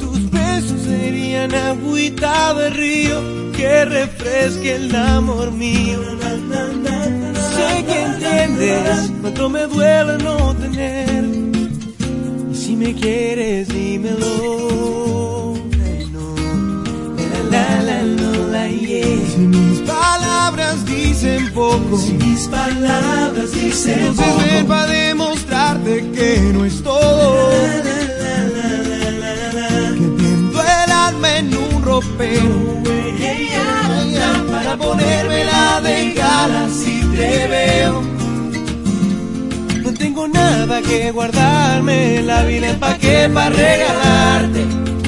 Tus 0.01 0.31
besos 0.31 0.81
serían 0.83 1.55
agüita 1.55 2.55
de 2.55 2.71
río 2.71 3.53
que 3.57 3.85
refresque 3.85 4.77
el 4.77 4.95
amor 4.95 5.53
mío. 5.53 5.99
Sé 7.57 7.85
que 7.87 8.01
entiendes 8.03 9.13
cuánto 9.21 9.49
me 9.49 9.67
duele 9.67 10.19
no 10.19 10.55
tener. 10.55 11.25
Y 12.53 12.55
si 12.55 12.77
me 12.77 12.95
quieres, 12.95 13.69
dímelo. 13.69 15.55
Ay, 15.85 16.09
no. 16.13 16.35
La, 17.51 17.83
la, 17.83 18.03
la, 18.03 18.03
la, 18.03 18.39
la, 18.53 18.69
yeah. 18.69 19.05
Si 19.35 19.41
mis 19.41 19.81
palabras 19.81 20.85
dicen 20.87 21.53
poco, 21.53 21.99
Si 21.99 22.13
mis 22.13 22.49
palabras 22.49 23.53
dicen 23.53 24.07
no 24.07 24.15
se 24.15 24.65
demostrarte 25.85 26.11
que 26.13 26.53
no 26.53 26.65
es 26.65 26.83
todo. 26.83 27.51
Que 29.95 30.23
tiendo 30.23 30.63
el 30.63 30.93
alma 30.93 31.39
en 31.39 31.57
un 31.57 31.83
ropero 31.83 32.83
para 34.51 34.77
ponérmela 34.77 35.81
de 35.83 36.13
gala 36.13 36.69
si 36.69 37.01
te 37.17 37.49
veo. 37.49 38.03
No 39.83 39.95
tengo 39.95 40.29
nada 40.29 40.81
que 40.83 41.11
guardarme, 41.11 42.23
la 42.23 42.43
vida 42.45 42.71
empaqué 42.71 43.31
para 43.33 43.51
regalarte. 43.51 44.65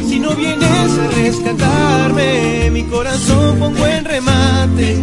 Si 0.08 0.20
no 0.20 0.30
vienes 0.30 0.98
a 0.98 1.08
rescatarme, 1.08 2.70
mi 2.70 2.84
corazón 2.84 3.58
pongo 3.58 3.86
en 3.86 4.04
remate. 4.04 4.96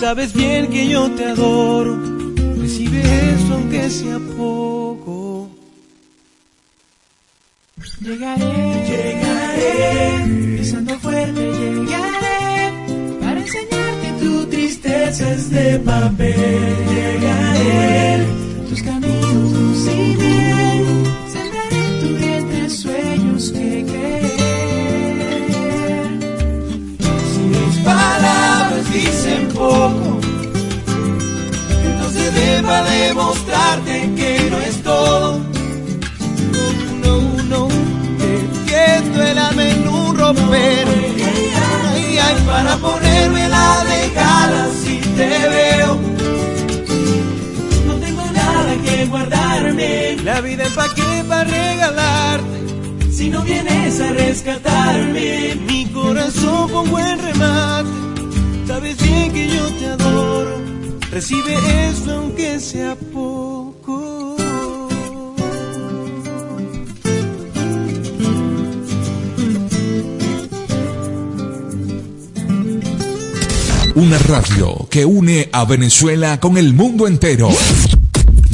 Sabes 0.00 0.32
bien 0.32 0.68
que 0.68 0.88
yo 0.88 1.10
te 1.10 1.26
adoro, 1.26 1.98
recibe 2.56 3.00
eso 3.00 3.54
aunque 3.54 3.90
sea 3.90 4.18
poco. 4.36 4.69
Llegaré, 8.02 8.46
llegaré, 8.88 10.56
pisando 10.56 10.98
fuerte 11.00 11.42
llegaré, 11.42 12.72
para 13.20 13.40
enseñarte 13.40 14.12
tu 14.20 14.46
tristeza 14.46 15.30
es 15.34 15.50
de 15.50 15.78
papel. 15.80 16.76
Llegaré, 16.88 18.24
tus 18.70 18.82
caminos 18.82 19.52
luciré, 19.52 20.82
sembraré 21.30 21.76
en 21.76 22.00
tu 22.00 22.08
vientre 22.16 22.70
sueños 22.70 23.52
que 23.52 23.84
creer. 23.90 24.20
Si 27.34 27.40
mis 27.54 27.76
palabras 27.84 28.92
dicen 28.94 29.48
poco, 29.48 30.20
entonces 31.84 32.34
deba 32.34 32.82
demostrarte 32.82 34.10
que 34.16 34.19
Ay, 40.52 42.18
ay, 42.18 42.36
para 42.46 42.76
ponérmela 42.76 43.84
de 43.90 44.10
gala 44.14 44.68
si 44.82 44.96
te 44.98 45.28
veo. 45.54 45.98
No 47.86 47.94
tengo 47.94 48.24
nada 48.32 48.74
que 48.84 49.06
guardarme, 49.06 50.16
La 50.24 50.40
vida 50.40 50.64
empaqué 50.66 51.24
para 51.28 51.44
regalarte. 51.44 52.58
si 53.12 53.28
no 53.28 53.42
vienes 53.42 54.00
a 54.00 54.10
rescatarme. 54.12 55.56
Mi 55.66 55.86
corazón 55.86 56.70
con 56.70 56.90
buen 56.90 57.18
remate. 57.22 57.90
Sabes 58.66 58.96
bien 59.02 59.32
que 59.32 59.48
yo 59.48 59.64
te 59.78 59.86
adoro. 59.86 60.54
Recibe 61.10 61.54
eso 61.90 62.12
aunque 62.18 62.60
sea 62.60 62.94
poco. 63.12 63.69
Una 73.94 74.18
radio 74.18 74.86
que 74.90 75.04
une 75.04 75.48
a 75.52 75.64
Venezuela 75.64 76.38
con 76.38 76.56
el 76.56 76.74
mundo 76.74 77.06
entero. 77.06 77.48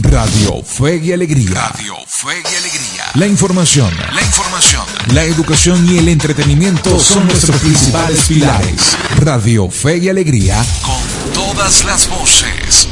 Radio 0.03 0.63
Fe 0.63 0.97
y 0.97 1.13
Alegría. 1.13 1.69
Radio 1.69 1.95
Fe 2.07 2.43
y 2.43 2.55
Alegría. 2.55 3.05
La 3.15 3.27
información, 3.27 3.93
la 4.15 4.23
información, 4.23 4.85
la 5.13 5.25
educación 5.25 5.87
y 5.93 5.99
el 5.99 6.09
entretenimiento 6.09 6.99
son 6.99 7.27
nuestros 7.27 7.61
principales 7.61 8.25
pilares. 8.27 8.97
Radio 9.19 9.71
Fe 9.71 9.99
y 9.99 10.09
Alegría 10.09 10.65
con 10.83 11.33
todas 11.35 11.85
las 11.85 12.09
voces. 12.09 12.89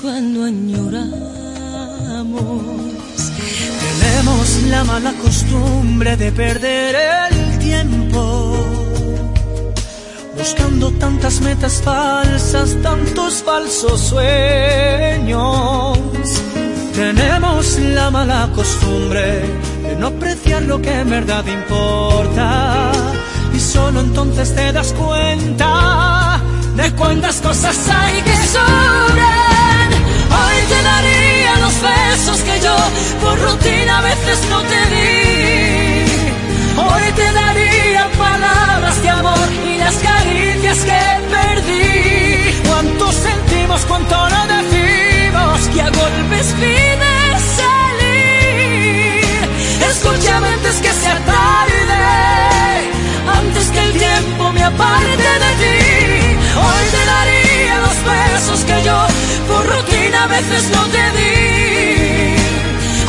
Cuando 0.00 0.44
añoramos. 0.44 1.16
Tenemos 4.00 4.62
la 4.68 4.84
mala 4.84 5.12
costumbre 5.14 6.16
de 6.16 6.32
perder 6.32 6.96
el 7.30 7.58
tiempo. 7.58 8.56
Buscando 10.36 10.90
tantas 10.92 11.40
metas 11.40 11.82
falsas, 11.82 12.76
tantos 12.82 13.42
falsos 13.42 14.00
sueños 14.00 15.98
tenemos 16.96 17.78
la 17.78 18.10
mala 18.10 18.48
costumbre 18.54 19.42
de 19.82 19.96
no 19.96 20.06
apreciar 20.06 20.62
lo 20.62 20.80
que 20.80 20.92
en 21.00 21.10
verdad 21.10 21.44
importa. 21.46 22.90
Y 23.54 23.60
solo 23.60 24.00
entonces 24.00 24.54
te 24.54 24.72
das 24.72 24.94
cuenta 24.94 26.40
de 26.74 26.90
cuántas 26.92 27.36
cosas 27.42 27.76
hay 27.90 28.22
que 28.22 28.36
sobran. 28.46 29.55
Te 30.68 30.82
daría 30.82 31.56
los 31.64 31.74
besos 31.80 32.38
que 32.46 32.60
yo 32.60 32.76
por 33.22 33.38
rutina 33.40 33.98
a 33.98 34.02
veces 34.02 34.38
no 34.50 34.60
te 34.62 34.80
di. 34.92 36.06
Hoy 36.76 37.12
te 37.14 37.32
daría 37.32 38.10
palabras 38.18 39.02
de 39.02 39.08
amor 39.10 39.48
y 39.64 39.78
las 39.78 39.94
caricias 39.94 40.78
que 40.88 41.00
perdí. 41.34 42.68
Cuánto 42.68 43.12
sentimos, 43.12 43.80
cuánto 43.86 44.28
no 44.28 44.46
decimos 44.46 45.68
que 45.72 45.80
a 45.82 45.90
golpes 45.90 46.54
antes 50.32 50.76
que 50.80 50.92
sea 50.92 51.18
tarde, 51.24 52.02
antes 53.38 53.70
que 53.70 53.78
el 53.78 53.92
tiempo 53.92 54.52
me 54.52 54.62
aparte 54.62 55.30
de 55.44 55.50
ti. 55.60 55.76
Hoy 56.56 56.84
te 56.90 57.06
daría 57.06 57.45
los 57.84 57.96
besos 58.04 58.60
que 58.64 58.82
yo 58.82 58.98
por 59.48 59.66
rutina 59.66 60.24
a 60.24 60.26
veces 60.26 60.70
no 60.74 60.82
te 60.94 61.04
di. 61.16 62.36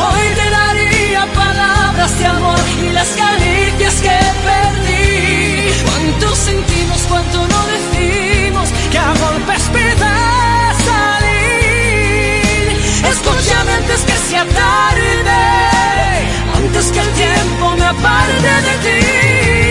Hoy 0.05 0.23
te 0.39 0.49
daría 0.49 1.25
palabras 1.33 2.19
de 2.19 2.25
amor 2.25 2.59
y 2.85 2.89
las 2.91 3.09
caricias 3.09 3.95
que 4.05 4.17
perdí. 4.47 5.71
Cuánto 5.85 6.35
sentimos, 6.35 6.99
cuánto 7.09 7.37
no 7.53 7.59
decimos, 7.75 8.69
que 8.91 8.97
a 8.97 9.13
golpes 9.23 9.63
pide 9.73 9.95
salir. 10.89 12.37
Escúchame 13.13 13.71
antes 13.73 14.01
que 14.01 14.17
sea 14.29 14.45
tarde 14.45 15.37
antes 16.57 16.91
que 16.91 16.99
el 16.99 17.09
tiempo 17.13 17.75
me 17.77 17.85
aparte 17.85 18.51
de 18.67 18.75
ti. 18.83 19.66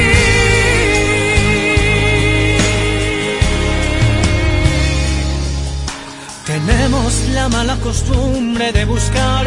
Tenemos 6.67 7.23
la 7.33 7.49
mala 7.49 7.77
costumbre 7.77 8.73
de 8.73 8.85
buscar 8.87 9.47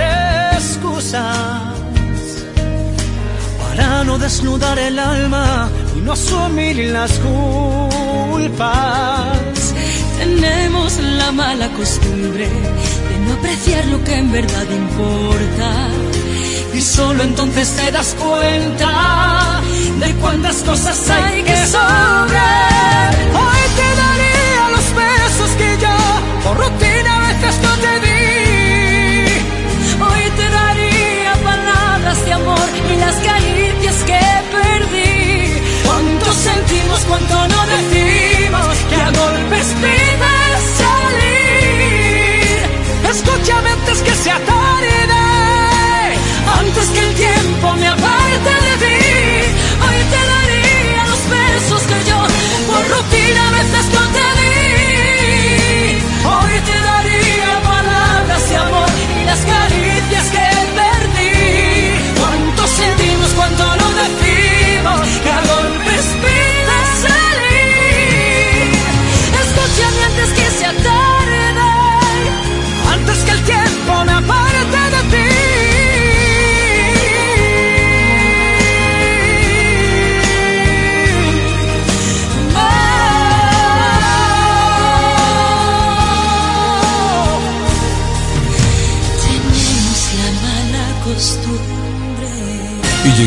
excusas 0.54 1.74
para 3.62 4.06
no 4.06 4.18
desnudar 4.18 4.80
el 4.80 4.98
alma 4.98 5.70
y 5.98 6.00
no 6.00 6.14
asumir 6.14 6.78
las 6.94 7.12
culpas. 7.20 8.70
Tenemos 10.18 10.98
la 10.98 11.32
mala 11.34 11.68
costumbre 11.74 12.48
de 12.48 13.20
no 13.26 13.34
apreciar 13.34 13.86
lo 13.88 14.02
que 14.06 14.16
en 14.16 14.32
verdad 14.32 14.66
importa 14.70 15.90
y 16.74 16.82
solo 16.82 17.24
entonces 17.24 17.70
te 17.76 17.92
das 17.92 18.16
cuenta 18.18 19.60
de 20.00 20.14
cuántas 20.22 20.56
cosas 20.64 21.10
hay 21.10 21.44
que 21.44 21.66
sobrar. 21.66 23.14
Hoy 23.34 23.64
te 23.76 23.88
daría 24.02 24.70
los 24.70 24.88
besos 24.96 25.50
que 25.58 25.78
yo 25.82 25.99
por 26.44 26.58
rutina 26.58 27.12
a 27.16 27.20
veces 27.28 27.56
no 27.62 27.74
te 27.84 28.00
di. 28.06 28.20
Hoy 30.02 30.24
te 30.38 30.50
daría 30.50 31.34
palabras 31.44 32.26
de 32.26 32.34
amor 32.34 32.70
y 32.92 32.96
las 32.98 33.16
caricias 33.16 33.96
que 34.10 34.20
perdí. 34.58 35.62
Cuánto 35.86 36.28
sentimos, 36.34 37.00
cuánto 37.10 37.36
no 37.48 37.66
decimos, 37.76 38.78
que 38.90 38.96
a 38.96 39.12
golpes 39.22 39.68
pides 39.82 40.62
salir. 40.84 42.60
Escúchame 43.12 43.49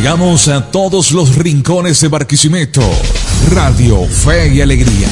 llegamos 0.02 0.48
a 0.48 0.72
todos 0.72 1.12
los 1.12 1.36
rincones 1.36 2.00
de 2.00 2.08
Barquisimeto. 2.08 2.82
Radio 3.52 4.04
Fe 4.08 4.52
y 4.52 4.60
Alegría 4.60 5.08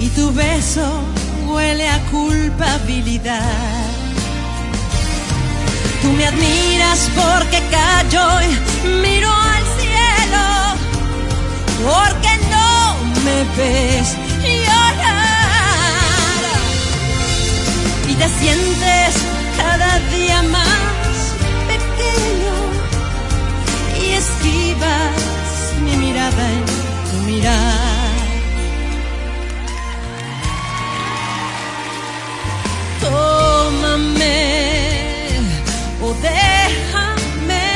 Y 0.00 0.08
tu 0.10 0.32
beso 0.32 0.86
huele 1.46 1.88
a 1.88 1.98
culpabilidad. 2.10 3.86
Tú 6.02 6.12
me 6.12 6.26
admiras 6.26 7.10
porque 7.16 7.60
callo 7.70 8.40
y 8.42 8.88
miro 9.02 9.30
al 9.30 9.64
cielo, 9.80 10.46
porque 11.84 12.32
no 12.50 12.94
me 13.24 13.38
ves 13.56 14.16
llorar 14.44 15.38
y 18.08 18.14
te 18.14 18.28
sientes 18.40 19.14
cada 19.56 19.98
día 20.10 20.42
más 20.42 21.18
pequeño 21.66 22.56
y 24.00 24.04
esquivas 24.12 25.16
mi 25.82 25.96
mirada 25.96 26.50
en 26.52 26.64
tu 27.10 27.26
mirar. 27.26 27.97
Tómame 33.00 34.38
o 36.02 36.14
déjame, 36.22 37.70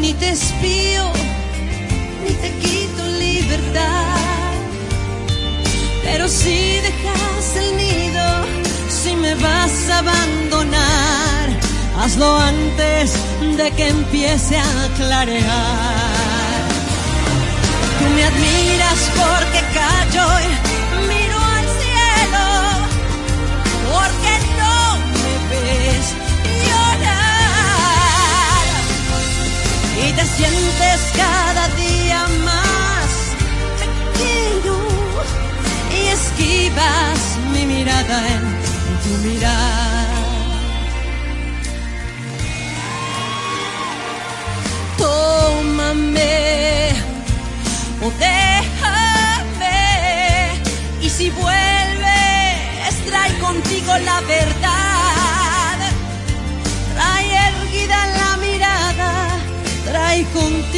ni 0.00 0.12
te 0.14 0.30
espío, 0.30 1.04
ni 2.24 2.32
te 2.42 2.50
quito 2.58 3.06
libertad. 3.18 4.54
Pero 6.04 6.28
si 6.28 6.80
dejas 6.86 7.56
el 7.56 7.76
nido, 7.76 8.24
si 8.88 9.14
me 9.16 9.34
vas 9.34 9.88
a 9.90 9.98
abandonar, 9.98 11.48
hazlo 12.00 12.38
antes 12.38 13.12
de 13.56 13.70
que 13.72 13.88
empiece 13.88 14.56
a 14.56 14.88
clarear. 14.96 16.16
Tú 17.98 18.04
me 18.14 18.24
admiras 18.24 19.00
porque 19.20 19.60
callo 19.74 20.26
y 20.40 20.65
te 30.16 30.24
sientes 30.24 31.00
cada 31.14 31.68
día 31.76 32.26
más 32.44 33.08
pequeño 33.80 34.76
y 35.90 36.00
esquivas 36.08 37.18
mi 37.52 37.66
mirada 37.66 38.18
en 38.34 38.44
tu 39.02 39.10
mirar. 39.28 40.06
Tómame 44.96 46.36
o 48.02 48.10
déjame 48.18 49.78
y 51.02 51.08
si 51.10 51.30
vuelves 51.30 52.94
trae 53.06 53.38
contigo 53.38 53.92
la 53.98 54.20
verdad. 54.22 54.65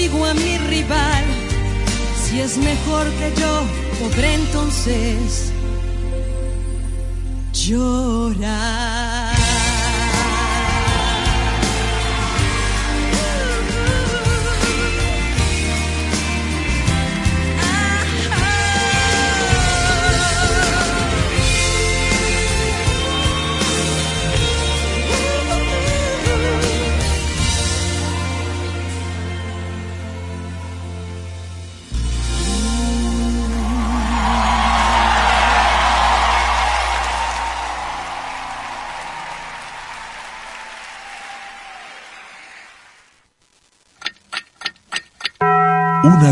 Contigo 0.09 0.27
a 0.27 0.35
mi 0.35 0.59
rival. 0.59 1.25
Si 2.23 2.41
es 2.41 2.57
mejor 2.59 3.07
que 3.19 3.33
yo, 3.41 3.63
podré 4.01 4.35
entonces 4.35 5.53
llorar. 7.53 9.08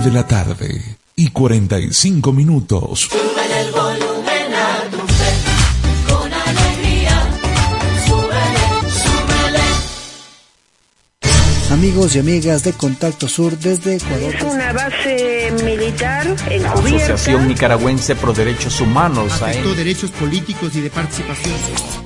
De 0.06 0.12
la 0.12 0.24
tarde 0.24 0.96
y 1.16 1.30
45 1.30 2.32
minutos. 2.32 3.08
Súbele 3.10 3.60
el 3.60 3.72
volumen 3.72 4.54
a 4.54 4.84
tu 4.88 4.98
fe, 4.98 5.32
con 6.08 6.32
alegría. 6.32 7.28
Súbele, 8.06 8.68
súbele. 9.02 9.64
Amigos 11.72 12.14
y 12.14 12.20
amigas 12.20 12.62
de 12.62 12.72
Contacto 12.74 13.26
Sur 13.26 13.58
desde 13.58 13.96
Ecuador. 13.96 14.32
Es 14.32 14.42
una 14.44 14.72
base 14.72 15.52
militar 15.64 16.24
La 16.26 16.54
encubierta. 16.54 17.14
Asociación 17.14 17.48
Nicaragüense 17.48 18.14
Pro 18.14 18.32
Derechos 18.32 18.80
Humanos, 18.80 19.42
Afectó 19.42 19.74
derechos 19.74 20.12
políticos 20.12 20.70
y 20.76 20.82
de 20.82 20.90
participación. 20.90 22.05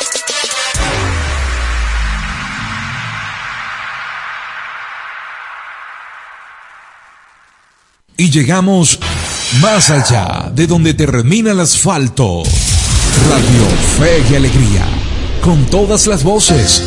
Y 8.21 8.29
llegamos 8.29 8.99
más 9.61 9.89
allá 9.89 10.51
de 10.53 10.67
donde 10.67 10.93
termina 10.93 11.53
el 11.53 11.59
asfalto. 11.59 12.43
Radio 13.27 13.65
Fe 13.97 14.23
y 14.29 14.35
Alegría. 14.35 14.85
Con 15.41 15.65
todas 15.65 16.05
las 16.05 16.23
voces. 16.23 16.83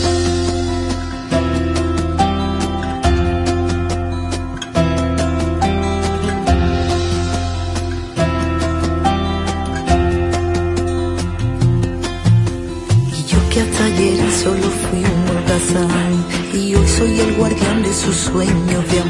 Y 13.11 13.25
yo 13.27 13.49
que 13.51 13.61
hasta 13.61 13.85
ayer 13.87 14.31
solo 14.41 14.71
fui 14.89 15.01
un 15.01 15.37
holgazán 15.37 16.27
y 16.55 16.77
hoy 16.77 16.87
soy 16.97 17.19
el 17.19 17.35
guardián 17.35 17.83
de 17.83 17.93
sus 17.93 18.15
sueños 18.15 18.89
de 18.93 19.01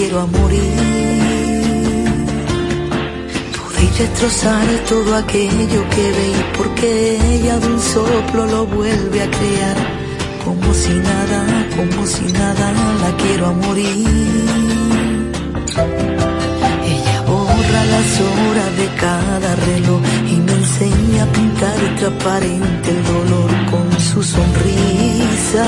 quiero 0.00 0.20
a 0.20 0.26
morir. 0.26 0.76
Pude 3.56 3.84
destrozar 3.98 4.66
todo 4.88 5.14
aquello 5.14 5.80
que 5.94 6.04
veí 6.16 6.40
porque 6.56 6.88
ella 7.34 7.58
de 7.58 7.66
un 7.66 7.80
soplo 7.80 8.46
lo 8.46 8.66
vuelve 8.66 9.18
a 9.22 9.30
crear. 9.36 9.76
Como 10.44 10.72
si 10.72 10.94
nada, 11.10 11.40
como 11.76 12.06
si 12.06 12.24
nada, 12.32 12.66
la 13.02 13.10
quiero 13.20 13.46
a 13.48 13.52
morir. 13.52 14.06
Ella 16.92 17.18
borra 17.30 17.80
las 17.94 18.10
horas 18.28 18.70
de 18.80 18.88
cada 19.04 19.50
reloj 19.68 20.00
y 20.32 20.36
me 20.46 20.52
enseña 20.62 21.22
a 21.24 21.32
pintar 21.36 21.78
transparente 21.98 22.90
el 22.90 23.02
dolor 23.04 23.50
con 23.70 23.86
su 24.00 24.22
sonrisa. 24.22 25.66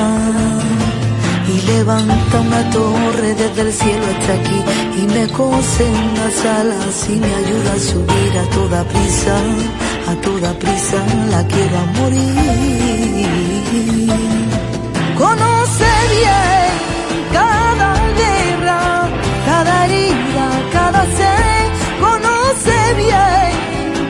Y 1.55 1.61
levanta 1.67 2.41
una 2.41 2.71
torre 2.71 3.35
desde 3.35 3.61
el 3.61 3.73
cielo 3.73 4.07
hasta 4.07 4.33
aquí 4.33 4.61
y 5.03 5.07
me 5.15 5.29
cose 5.29 5.87
en 5.87 6.15
las 6.21 6.45
alas 6.47 7.09
y 7.11 7.17
me 7.17 7.35
ayuda 7.43 7.73
a 7.75 7.79
subir 7.79 8.39
a 8.39 8.45
toda 8.57 8.85
prisa, 8.85 9.37
a 10.09 10.15
toda 10.23 10.53
prisa 10.59 11.05
la 11.31 11.47
quiero 11.47 11.79
a 11.79 11.87
morir. 11.99 13.29
Conoce 15.19 15.91
bien 16.15 16.73
cada 17.33 17.91
guerra, 18.23 18.81
cada 19.45 19.85
herida, 19.85 20.47
cada 20.73 21.03
ser, 21.19 21.65
conoce 22.01 22.77
bien 22.97 23.53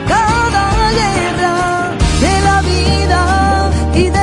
cada 0.07 0.65
guerra 1.01 1.55
de 2.21 2.33
la 2.47 2.57
vida 2.61 3.21
y 3.95 4.03
del 4.09 4.22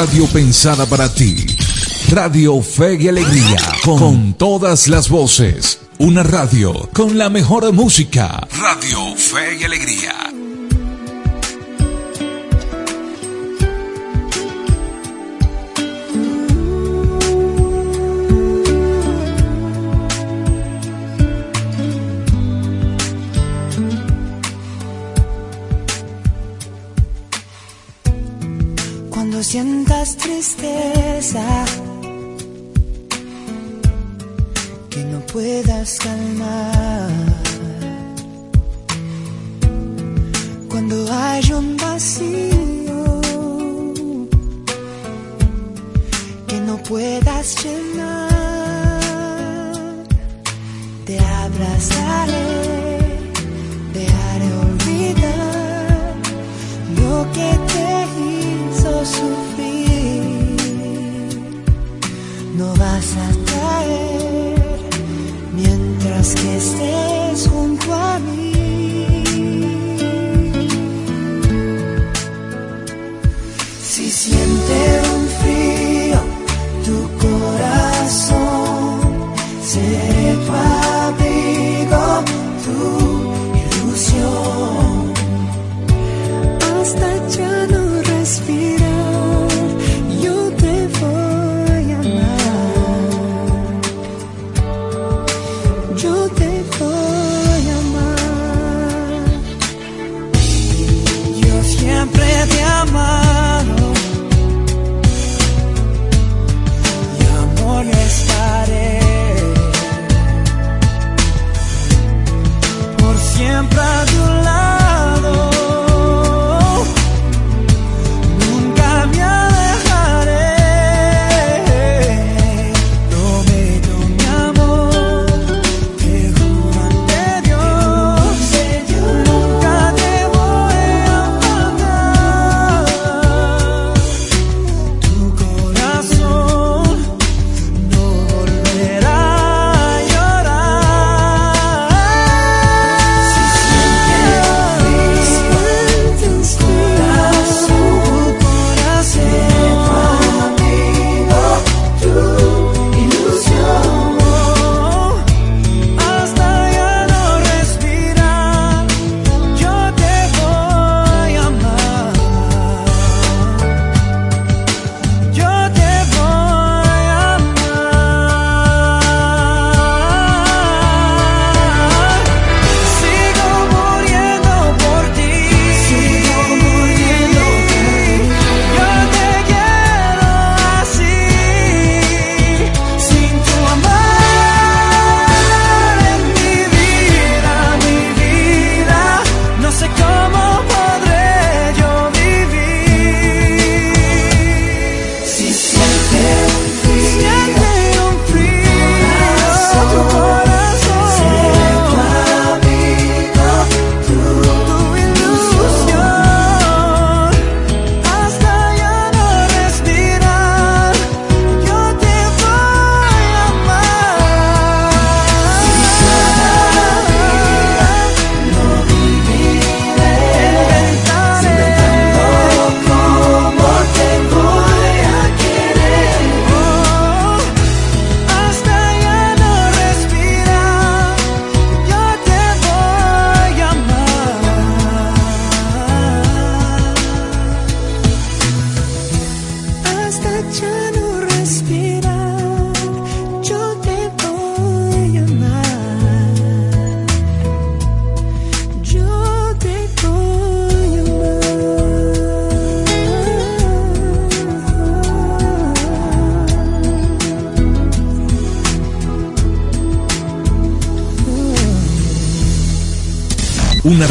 radio 0.00 0.26
pensada 0.28 0.86
para 0.86 1.12
ti. 1.12 1.44
Radio 2.10 2.62
Fe 2.62 2.96
y 2.98 3.08
Alegría. 3.08 3.58
Con, 3.84 4.32
todas 4.32 4.88
las 4.88 5.10
voces. 5.10 5.78
Una 5.98 6.22
radio 6.22 6.88
con 6.94 7.18
la 7.18 7.28
mejor 7.28 7.70
música. 7.74 8.48
Radio 8.58 9.14
Fe 9.14 9.58
y 9.60 9.64
Alegría. 9.64 10.29
Puedas 35.32 35.98
calmar. 35.98 37.10
Cuando 40.68 41.12
hay 41.12 41.52
un 41.52 41.76
vacío 41.76 43.20
que 46.46 46.60
no 46.60 46.76
puedas 46.82 47.64
llenar, 47.64 48.30
te 51.04 51.18
abrazaré, 51.18 52.59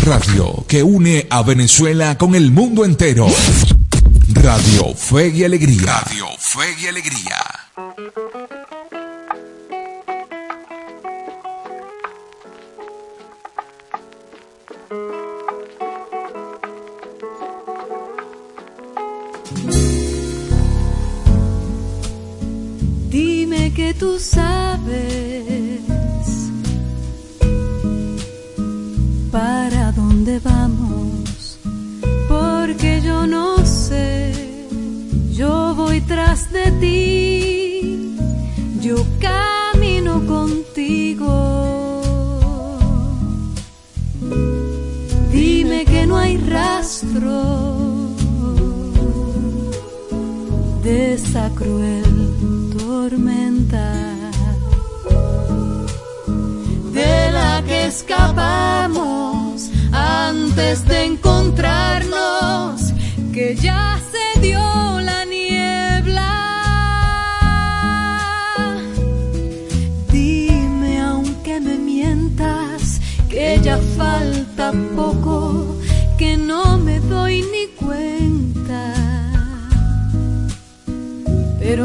radio 0.09 0.65
que 0.67 0.81
une 0.81 1.27
a 1.29 1.43
Venezuela 1.43 2.17
con 2.17 2.33
el 2.33 2.49
mundo 2.51 2.83
entero. 2.83 3.27
Radio 4.33 4.95
Fe 4.95 5.27
y 5.27 5.43
Alegría. 5.43 5.99
Radio 5.99 6.25
Fe 6.39 6.75
y 6.81 6.87
Alegría. 6.87 7.37
Dime 23.11 23.71
que 23.73 23.93
tú 23.93 24.19
sabes 24.19 25.68
yo 38.81 38.97
camino 39.19 40.25
contigo. 40.25 42.01
Dime 45.31 45.85
que 45.85 46.05
no 46.07 46.17
hay 46.17 46.37
rastro 46.37 47.43
de 50.83 51.13
esa 51.13 51.49
cruel 51.51 52.73
tormenta 52.77 53.93
de 56.93 57.31
la 57.31 57.63
que 57.67 57.87
escapamos 57.87 59.69
antes 59.91 60.85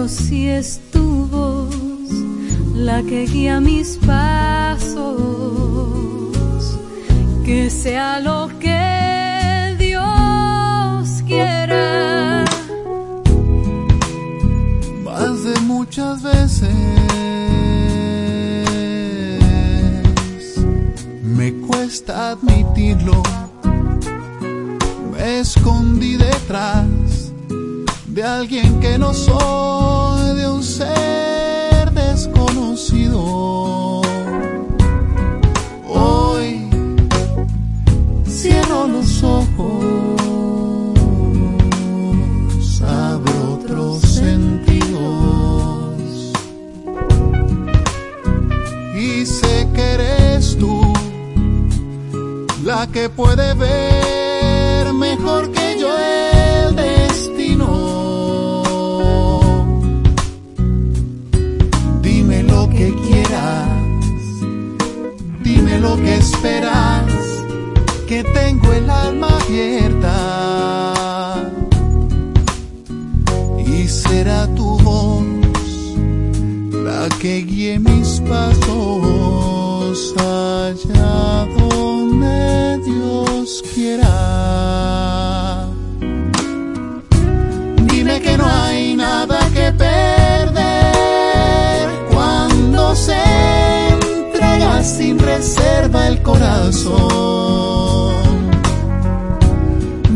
Si 0.07 0.49
es 0.49 0.81
tu 0.93 1.27
voz 1.27 1.75
la 2.75 3.03
que 3.03 3.25
guía 3.25 3.59
mis 3.61 3.97
pasos, 3.97 5.01
que 7.45 7.71
sea 7.71 8.21
lo 8.21 8.51
que 8.61 9.75
Dios 9.79 11.23
quiera. 11.27 12.45
Más 15.05 15.45
de 15.45 15.59
muchas 15.61 16.23
veces 16.23 16.75
me 21.23 21.53
cuesta 21.67 22.33
admitirlo. 22.33 23.23
Me 25.13 25.41
escondí 25.41 26.17
detrás 26.17 27.33
de 28.15 28.23
alguien 28.23 28.79
que 28.81 28.97
no 28.97 29.13
soy, 29.13 29.84
puede 53.45 53.55
ver 53.55 54.93
mejor 54.95 55.51
que 55.51 55.79
yo 55.79 55.89
el 55.99 56.77
destino. 56.77 57.69
Dime 62.01 62.43
lo 62.45 62.69
que 62.71 62.95
quieras, 63.07 63.69
dime 65.43 65.79
lo 65.81 65.97
que 65.97 66.17
esperas, 66.17 67.13
que 68.07 68.25
tengo 68.25 68.73
el 68.73 68.89
alma 68.91 69.29
abierta. 69.29 70.15
Y 73.67 73.89
será 73.89 74.47
tu 74.55 74.79
voz 74.79 75.25
la 76.73 77.09
que 77.21 77.43
guíe 77.43 77.79
mis 77.79 78.21
pasos 78.21 80.15
allá 80.19 81.44
Dime 87.91 88.21
que 88.21 88.37
no 88.37 88.47
hay 88.47 88.97
nada 88.97 89.39
que 89.55 89.73
perder 89.73 90.59
cuando 92.13 92.95
se 92.97 93.17
entrega 93.93 94.83
sin 94.83 95.19
reserva 95.19 96.09
el 96.09 96.23
corazón. 96.23 96.95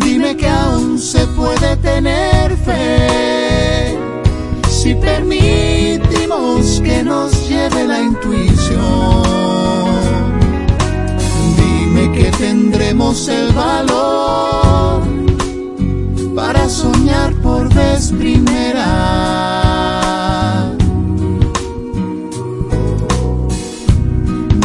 Dime 0.04 0.36
que 0.36 0.48
aún 0.48 0.98
se 0.98 1.26
puede 1.28 1.76
tener 1.76 2.56
fe 2.56 3.96
si 4.68 4.94
permitimos 4.94 6.80
que 6.84 7.02
nos 7.04 7.48
lleve 7.48 7.86
la 7.86 8.00
intuición. 8.00 8.47
Tendremos 12.98 13.28
el 13.28 13.52
valor 13.52 15.02
para 16.34 16.68
soñar 16.68 17.32
por 17.42 17.72
vez 17.72 18.12
primera. 18.12 18.86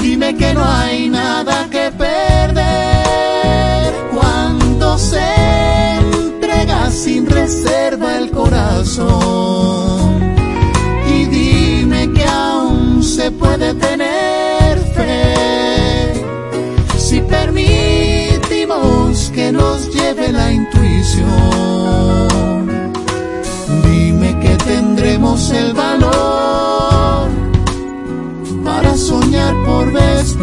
Dime 0.01 0.35
que 0.35 0.53
no 0.53 0.65
hay 0.65 1.09
nada 1.09 1.67
que 1.69 1.91
perder 1.91 3.93
cuando 4.13 4.97
se 4.97 5.95
entrega 5.95 6.89
sin 6.89 7.27
reserva 7.27 8.17
el 8.17 8.31
corazón. 8.31 9.62
El 25.53 25.73
valor 25.73 27.29
para 28.63 28.95
soñar 28.97 29.53
por 29.65 29.91
vez 29.91 30.35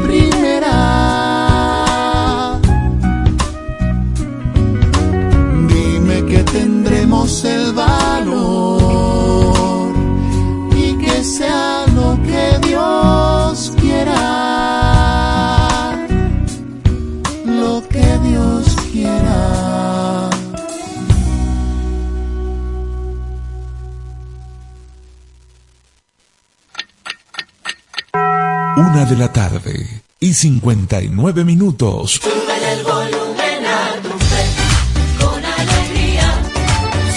Una 28.80 29.04
de 29.04 29.14
la 29.14 29.30
tarde 29.30 29.86
y 30.18 30.32
59 30.32 31.44
minutos. 31.44 32.12
Súbele 32.12 32.72
el 32.72 32.82
volumen 32.82 33.66
a 33.66 34.02
tu 34.02 34.08
fe, 34.08 35.22
con 35.22 35.44
alegría. 35.44 36.42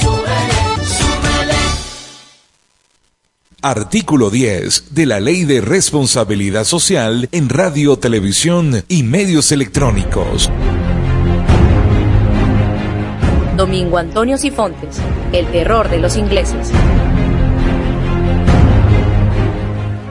Súbele, 0.01 0.86
súbele. 0.86 1.55
Artículo 3.61 4.30
10 4.30 4.93
de 4.93 5.05
la 5.05 5.22
Ley 5.22 5.45
de 5.45 5.61
Responsabilidad 5.61 6.66
Social 6.66 7.30
en 7.32 7.47
Radio, 7.47 7.95
Televisión 7.95 8.84
y 8.89 9.03
Medios 9.03 9.53
Electrónicos. 9.53 10.49
Domingo 13.55 13.99
Antonio 13.99 14.38
Sifontes, 14.38 14.97
el 15.32 15.47
terror 15.47 15.89
de 15.89 15.99
los 15.99 16.18
ingleses. 16.18 16.74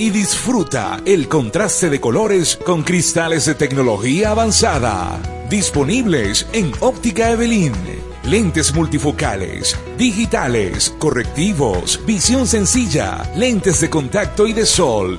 y 0.00 0.08
disfruta 0.08 1.02
el 1.04 1.28
contraste 1.28 1.90
de 1.90 2.00
colores 2.00 2.56
con 2.56 2.82
cristales 2.84 3.44
de 3.44 3.54
tecnología 3.54 4.30
avanzada. 4.30 5.20
Disponibles 5.50 6.46
en 6.54 6.72
Óptica 6.80 7.30
Evelyn. 7.32 7.74
Lentes 8.24 8.74
multifocales, 8.74 9.76
digitales, 9.98 10.96
correctivos, 10.98 12.00
visión 12.06 12.46
sencilla, 12.46 13.30
lentes 13.36 13.82
de 13.82 13.90
contacto 13.90 14.46
y 14.46 14.54
de 14.54 14.64
sol. 14.64 15.18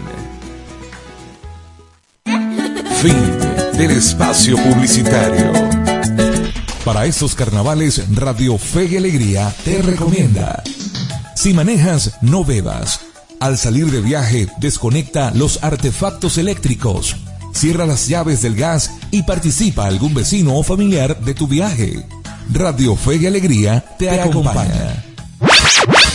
Fin 3.01 3.37
del 3.77 3.91
espacio 3.91 4.57
publicitario. 4.57 5.53
Para 6.83 7.05
estos 7.05 7.35
carnavales, 7.35 8.03
Radio 8.15 8.57
Fe 8.57 8.85
y 8.85 8.97
Alegría 8.97 9.53
te 9.63 9.81
recomienda. 9.81 10.63
Si 11.35 11.53
manejas, 11.53 12.17
no 12.21 12.43
bebas. 12.43 13.01
Al 13.39 13.57
salir 13.57 13.91
de 13.91 14.01
viaje, 14.01 14.47
desconecta 14.57 15.31
los 15.31 15.63
artefactos 15.63 16.37
eléctricos. 16.37 17.15
Cierra 17.51 17.85
las 17.85 18.07
llaves 18.07 18.41
del 18.41 18.55
gas 18.55 18.91
y 19.11 19.23
participa 19.23 19.85
algún 19.85 20.13
vecino 20.13 20.57
o 20.57 20.63
familiar 20.63 21.19
de 21.19 21.33
tu 21.33 21.47
viaje. 21.47 22.05
Radio 22.51 22.95
Fe 22.95 23.17
y 23.17 23.27
Alegría 23.27 23.83
te, 23.97 24.09
acompaña. 24.09 25.03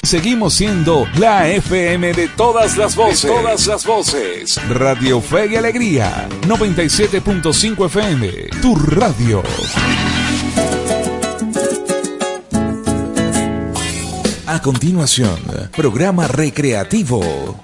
Seguimos 0.02 0.54
siendo 0.54 1.06
la 1.16 1.48
FM 1.48 2.12
de 2.12 2.28
todas 2.28 2.76
las 2.76 2.94
voces. 2.94 3.22
De 3.22 3.28
todas 3.28 3.66
las 3.66 3.86
voces. 3.86 4.60
Radio 4.68 5.20
Fe 5.20 5.46
y 5.52 5.56
Alegría. 5.56 6.28
97.5 6.42 7.86
FM. 7.86 8.28
Tu 8.60 8.76
radio. 8.76 9.42
A 14.46 14.60
continuación, 14.60 15.40
programa 15.74 16.28
recreativo. 16.28 17.63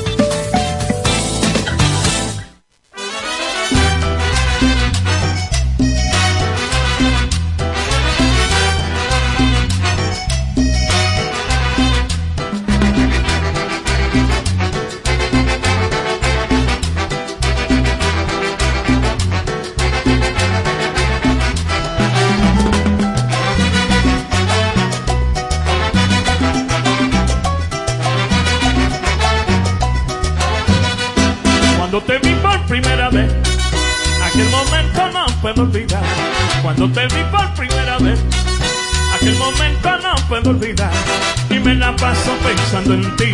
Paso 42.01 42.31
pensando 42.43 42.95
en 42.95 43.15
ti, 43.15 43.31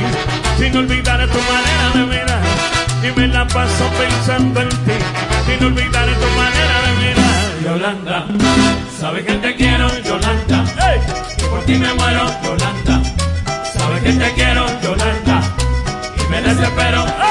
sin 0.59 0.75
olvidar 0.75 1.25
tu 1.27 1.39
manera 1.51 1.85
de 1.95 2.03
mirar. 2.05 2.43
Y 3.01 3.17
me 3.17 3.27
la 3.29 3.47
paso 3.47 3.85
pensando 3.97 4.61
en 4.61 4.69
ti, 4.69 4.97
sin 5.45 5.65
olvidar 5.65 6.07
tu 6.21 6.27
manera 6.41 6.75
de 6.85 6.91
mirar. 7.01 7.27
Yolanda, 7.63 8.25
sabes 8.99 9.25
que 9.25 9.33
te 9.35 9.55
quiero, 9.55 9.87
Yolanda. 10.03 10.65
¡Ey! 10.89 10.99
Y 11.37 11.43
por 11.49 11.61
ti 11.63 11.75
me 11.75 11.93
muero, 11.93 12.25
Yolanda. 12.43 13.01
Sabes 13.73 14.03
que 14.03 14.11
te 14.11 14.33
quiero, 14.33 14.65
Yolanda. 14.81 15.41
Y 16.19 16.29
me 16.29 16.41
desespero. 16.41 17.26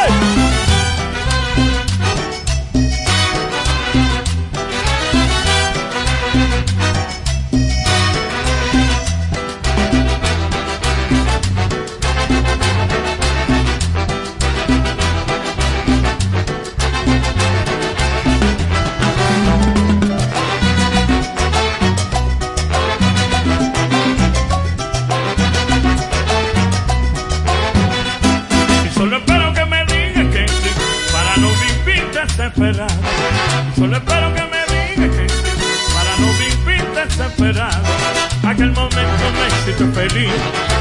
Soy 39.78 39.92
feliz. 39.92 40.30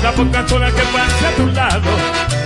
La 0.02 0.12
poca 0.14 0.48
sola 0.48 0.72
que 0.72 0.82
pase 0.94 1.28
a 1.28 1.32
tu 1.36 1.48
lado, 1.48 1.90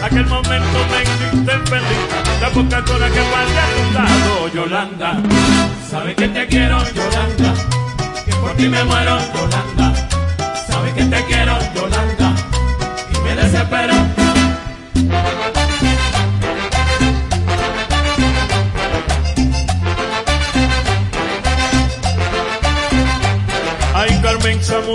aquel 0.03 0.25
momento 0.25 0.79
me 0.91 1.03
hiciste 1.03 1.51
feliz. 1.69 2.05
La 2.41 2.49
poca 2.49 2.85
sola 2.87 3.07
que 3.09 3.21
pase 3.21 3.59
a 3.59 3.67
tu 3.75 3.93
lado, 3.93 4.53
Yolanda. 4.53 5.17
Sabe 5.89 6.15
que 6.15 6.27
te 6.27 6.47
quiero, 6.47 6.79
Yolanda. 6.93 7.53
Que 8.25 8.31
por 8.31 8.53
ti 8.55 8.67
me 8.67 8.83
muero, 8.83 9.19
Yolanda. 9.35 9.93
Sabe 10.67 10.93
que 10.93 11.05
te 11.05 11.23
quiero, 11.25 11.57
Yolanda. 11.75 12.35
Y 13.13 13.17
me 13.19 13.35
desespero. 13.35 13.88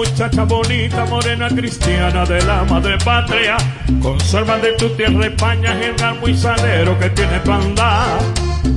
Muchacha 0.05 0.45
bonita, 0.45 1.05
morena 1.07 1.49
cristiana 1.49 2.25
de 2.25 2.43
la 2.43 2.65
madre 2.65 2.97
patria. 3.05 3.57
Conserva 4.03 4.59
de 4.59 4.73
tu 4.73 4.89
tierra 4.91 5.27
España, 5.27 5.75
general 5.75 6.21
muy 6.21 6.37
salero 6.37 6.99
que 6.99 7.11
tiene 7.11 7.41
panda. 7.41 8.19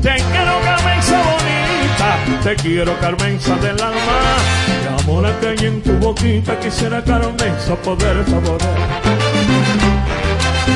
Te 0.01 0.15
quiero, 0.15 0.59
Carmen, 0.63 0.99
esa 0.99 1.21
bonita. 1.23 2.43
Te 2.43 2.55
quiero, 2.55 2.99
Carmen, 2.99 3.35
esa 3.35 3.55
del 3.57 3.81
alma. 3.81 4.19
El 4.81 5.03
amor 5.03 5.31
que 5.39 5.47
hay 5.47 5.67
en 5.67 5.81
tu 5.81 5.93
boquita, 5.93 6.59
quisiera, 6.59 7.03
Carmen, 7.03 7.53
esa 7.57 7.75
poder 7.75 8.25
saborear. 8.25 8.77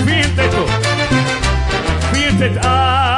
Fíjate 0.05 0.47
tú, 0.49 0.65
fíjate, 2.13 2.47
y 2.47 3.10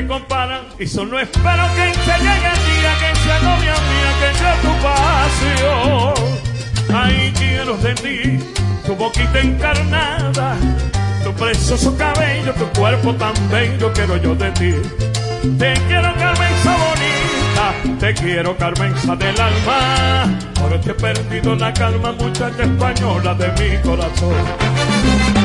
te 0.00 0.06
comparan, 0.06 0.62
y 0.78 0.86
solo 0.86 1.18
espero 1.18 1.64
que 1.74 1.94
se 1.94 2.18
llegue 2.18 2.50
el 2.52 2.60
día 2.68 2.92
que 3.00 3.18
sea 3.20 3.38
novia 3.40 3.74
mía, 3.88 4.10
que 4.20 4.38
sea 4.38 4.54
tu 4.62 4.72
pasión. 4.86 6.14
Ay, 6.94 7.32
quiero 7.36 7.76
de 7.76 7.94
ti, 7.94 8.38
tu 8.86 8.96
boquita 8.96 9.40
encarnada, 9.40 10.56
tu 11.22 11.32
precioso 11.34 11.96
cabello, 11.96 12.52
tu 12.54 12.66
cuerpo 12.80 13.14
tan 13.14 13.34
bello, 13.50 13.92
quiero 13.92 14.16
yo 14.16 14.34
de 14.34 14.50
ti. 14.52 14.74
Te 15.58 15.74
quiero, 15.86 16.14
Carmenza 16.16 16.76
bonita, 16.76 17.98
te 17.98 18.14
quiero, 18.14 18.56
Carmenza 18.56 19.16
del 19.16 19.40
alma. 19.40 20.38
Ahora 20.60 20.80
te 20.80 20.90
he 20.90 20.94
perdido 20.94 21.54
la 21.56 21.72
calma, 21.72 22.12
muchacha 22.12 22.62
española 22.62 23.34
de 23.34 23.48
mi 23.52 23.82
corazón. 23.82 25.39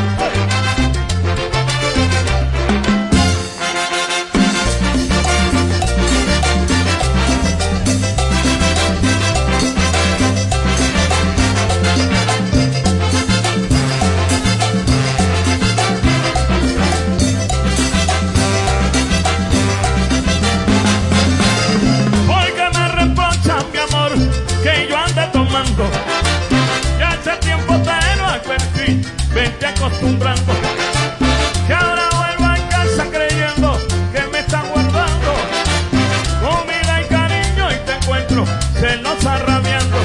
Encuentro 38.96 39.22
celosa 39.22 39.38
rabiando. 39.46 39.98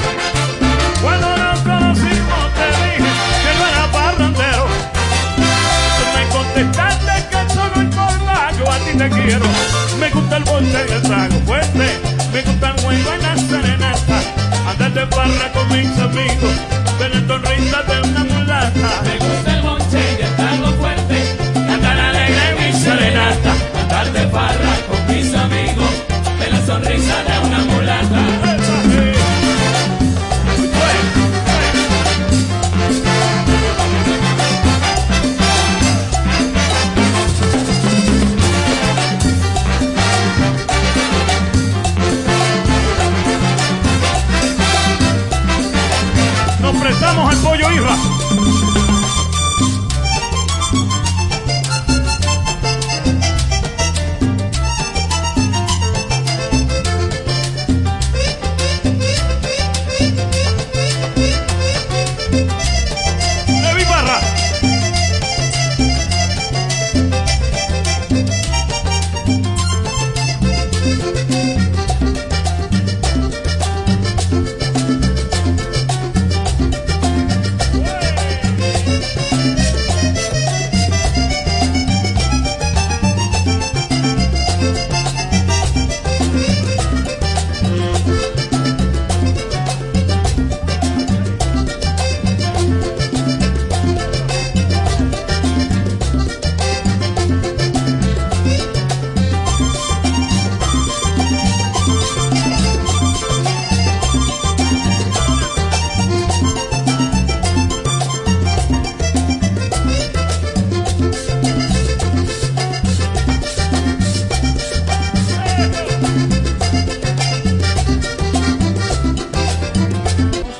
Cuando 1.01 1.37
nos 1.37 1.59
conocimos 1.59 2.43
te 2.55 2.67
dije 2.77 3.11
que 3.43 3.51
no 3.57 3.67
era 3.67 3.91
parrandero. 3.91 4.65
Me 6.15 6.23
contestaste 6.29 7.13
que 7.29 7.53
solo 7.53 7.81
el 7.81 8.57
yo 8.57 8.71
a 8.71 8.77
ti 8.79 8.97
te 8.97 9.09
quiero. 9.09 9.45
Me 9.99 10.09
gusta 10.09 10.37
el 10.37 10.43
bonche 10.43 10.85
y 10.89 10.91
el 10.91 11.01
trago 11.01 11.39
fuerte. 11.45 11.99
Me 12.33 12.41
gusta 12.41 12.69
el 12.69 12.81
juego 12.81 13.13
en 13.13 13.21
la 13.21 13.37
serenata. 13.37 14.21
Andar 14.69 14.93
de 14.93 15.05
barra 15.05 15.51
con 15.53 15.67
mis 15.69 15.97
amigos. 15.99 16.55
La 16.99 17.27
sonrisa 17.27 17.83
de 17.83 18.09
una 18.09 18.23
mulata. 18.23 19.20
Pollo 47.43 47.69
Isra. 47.71 48.10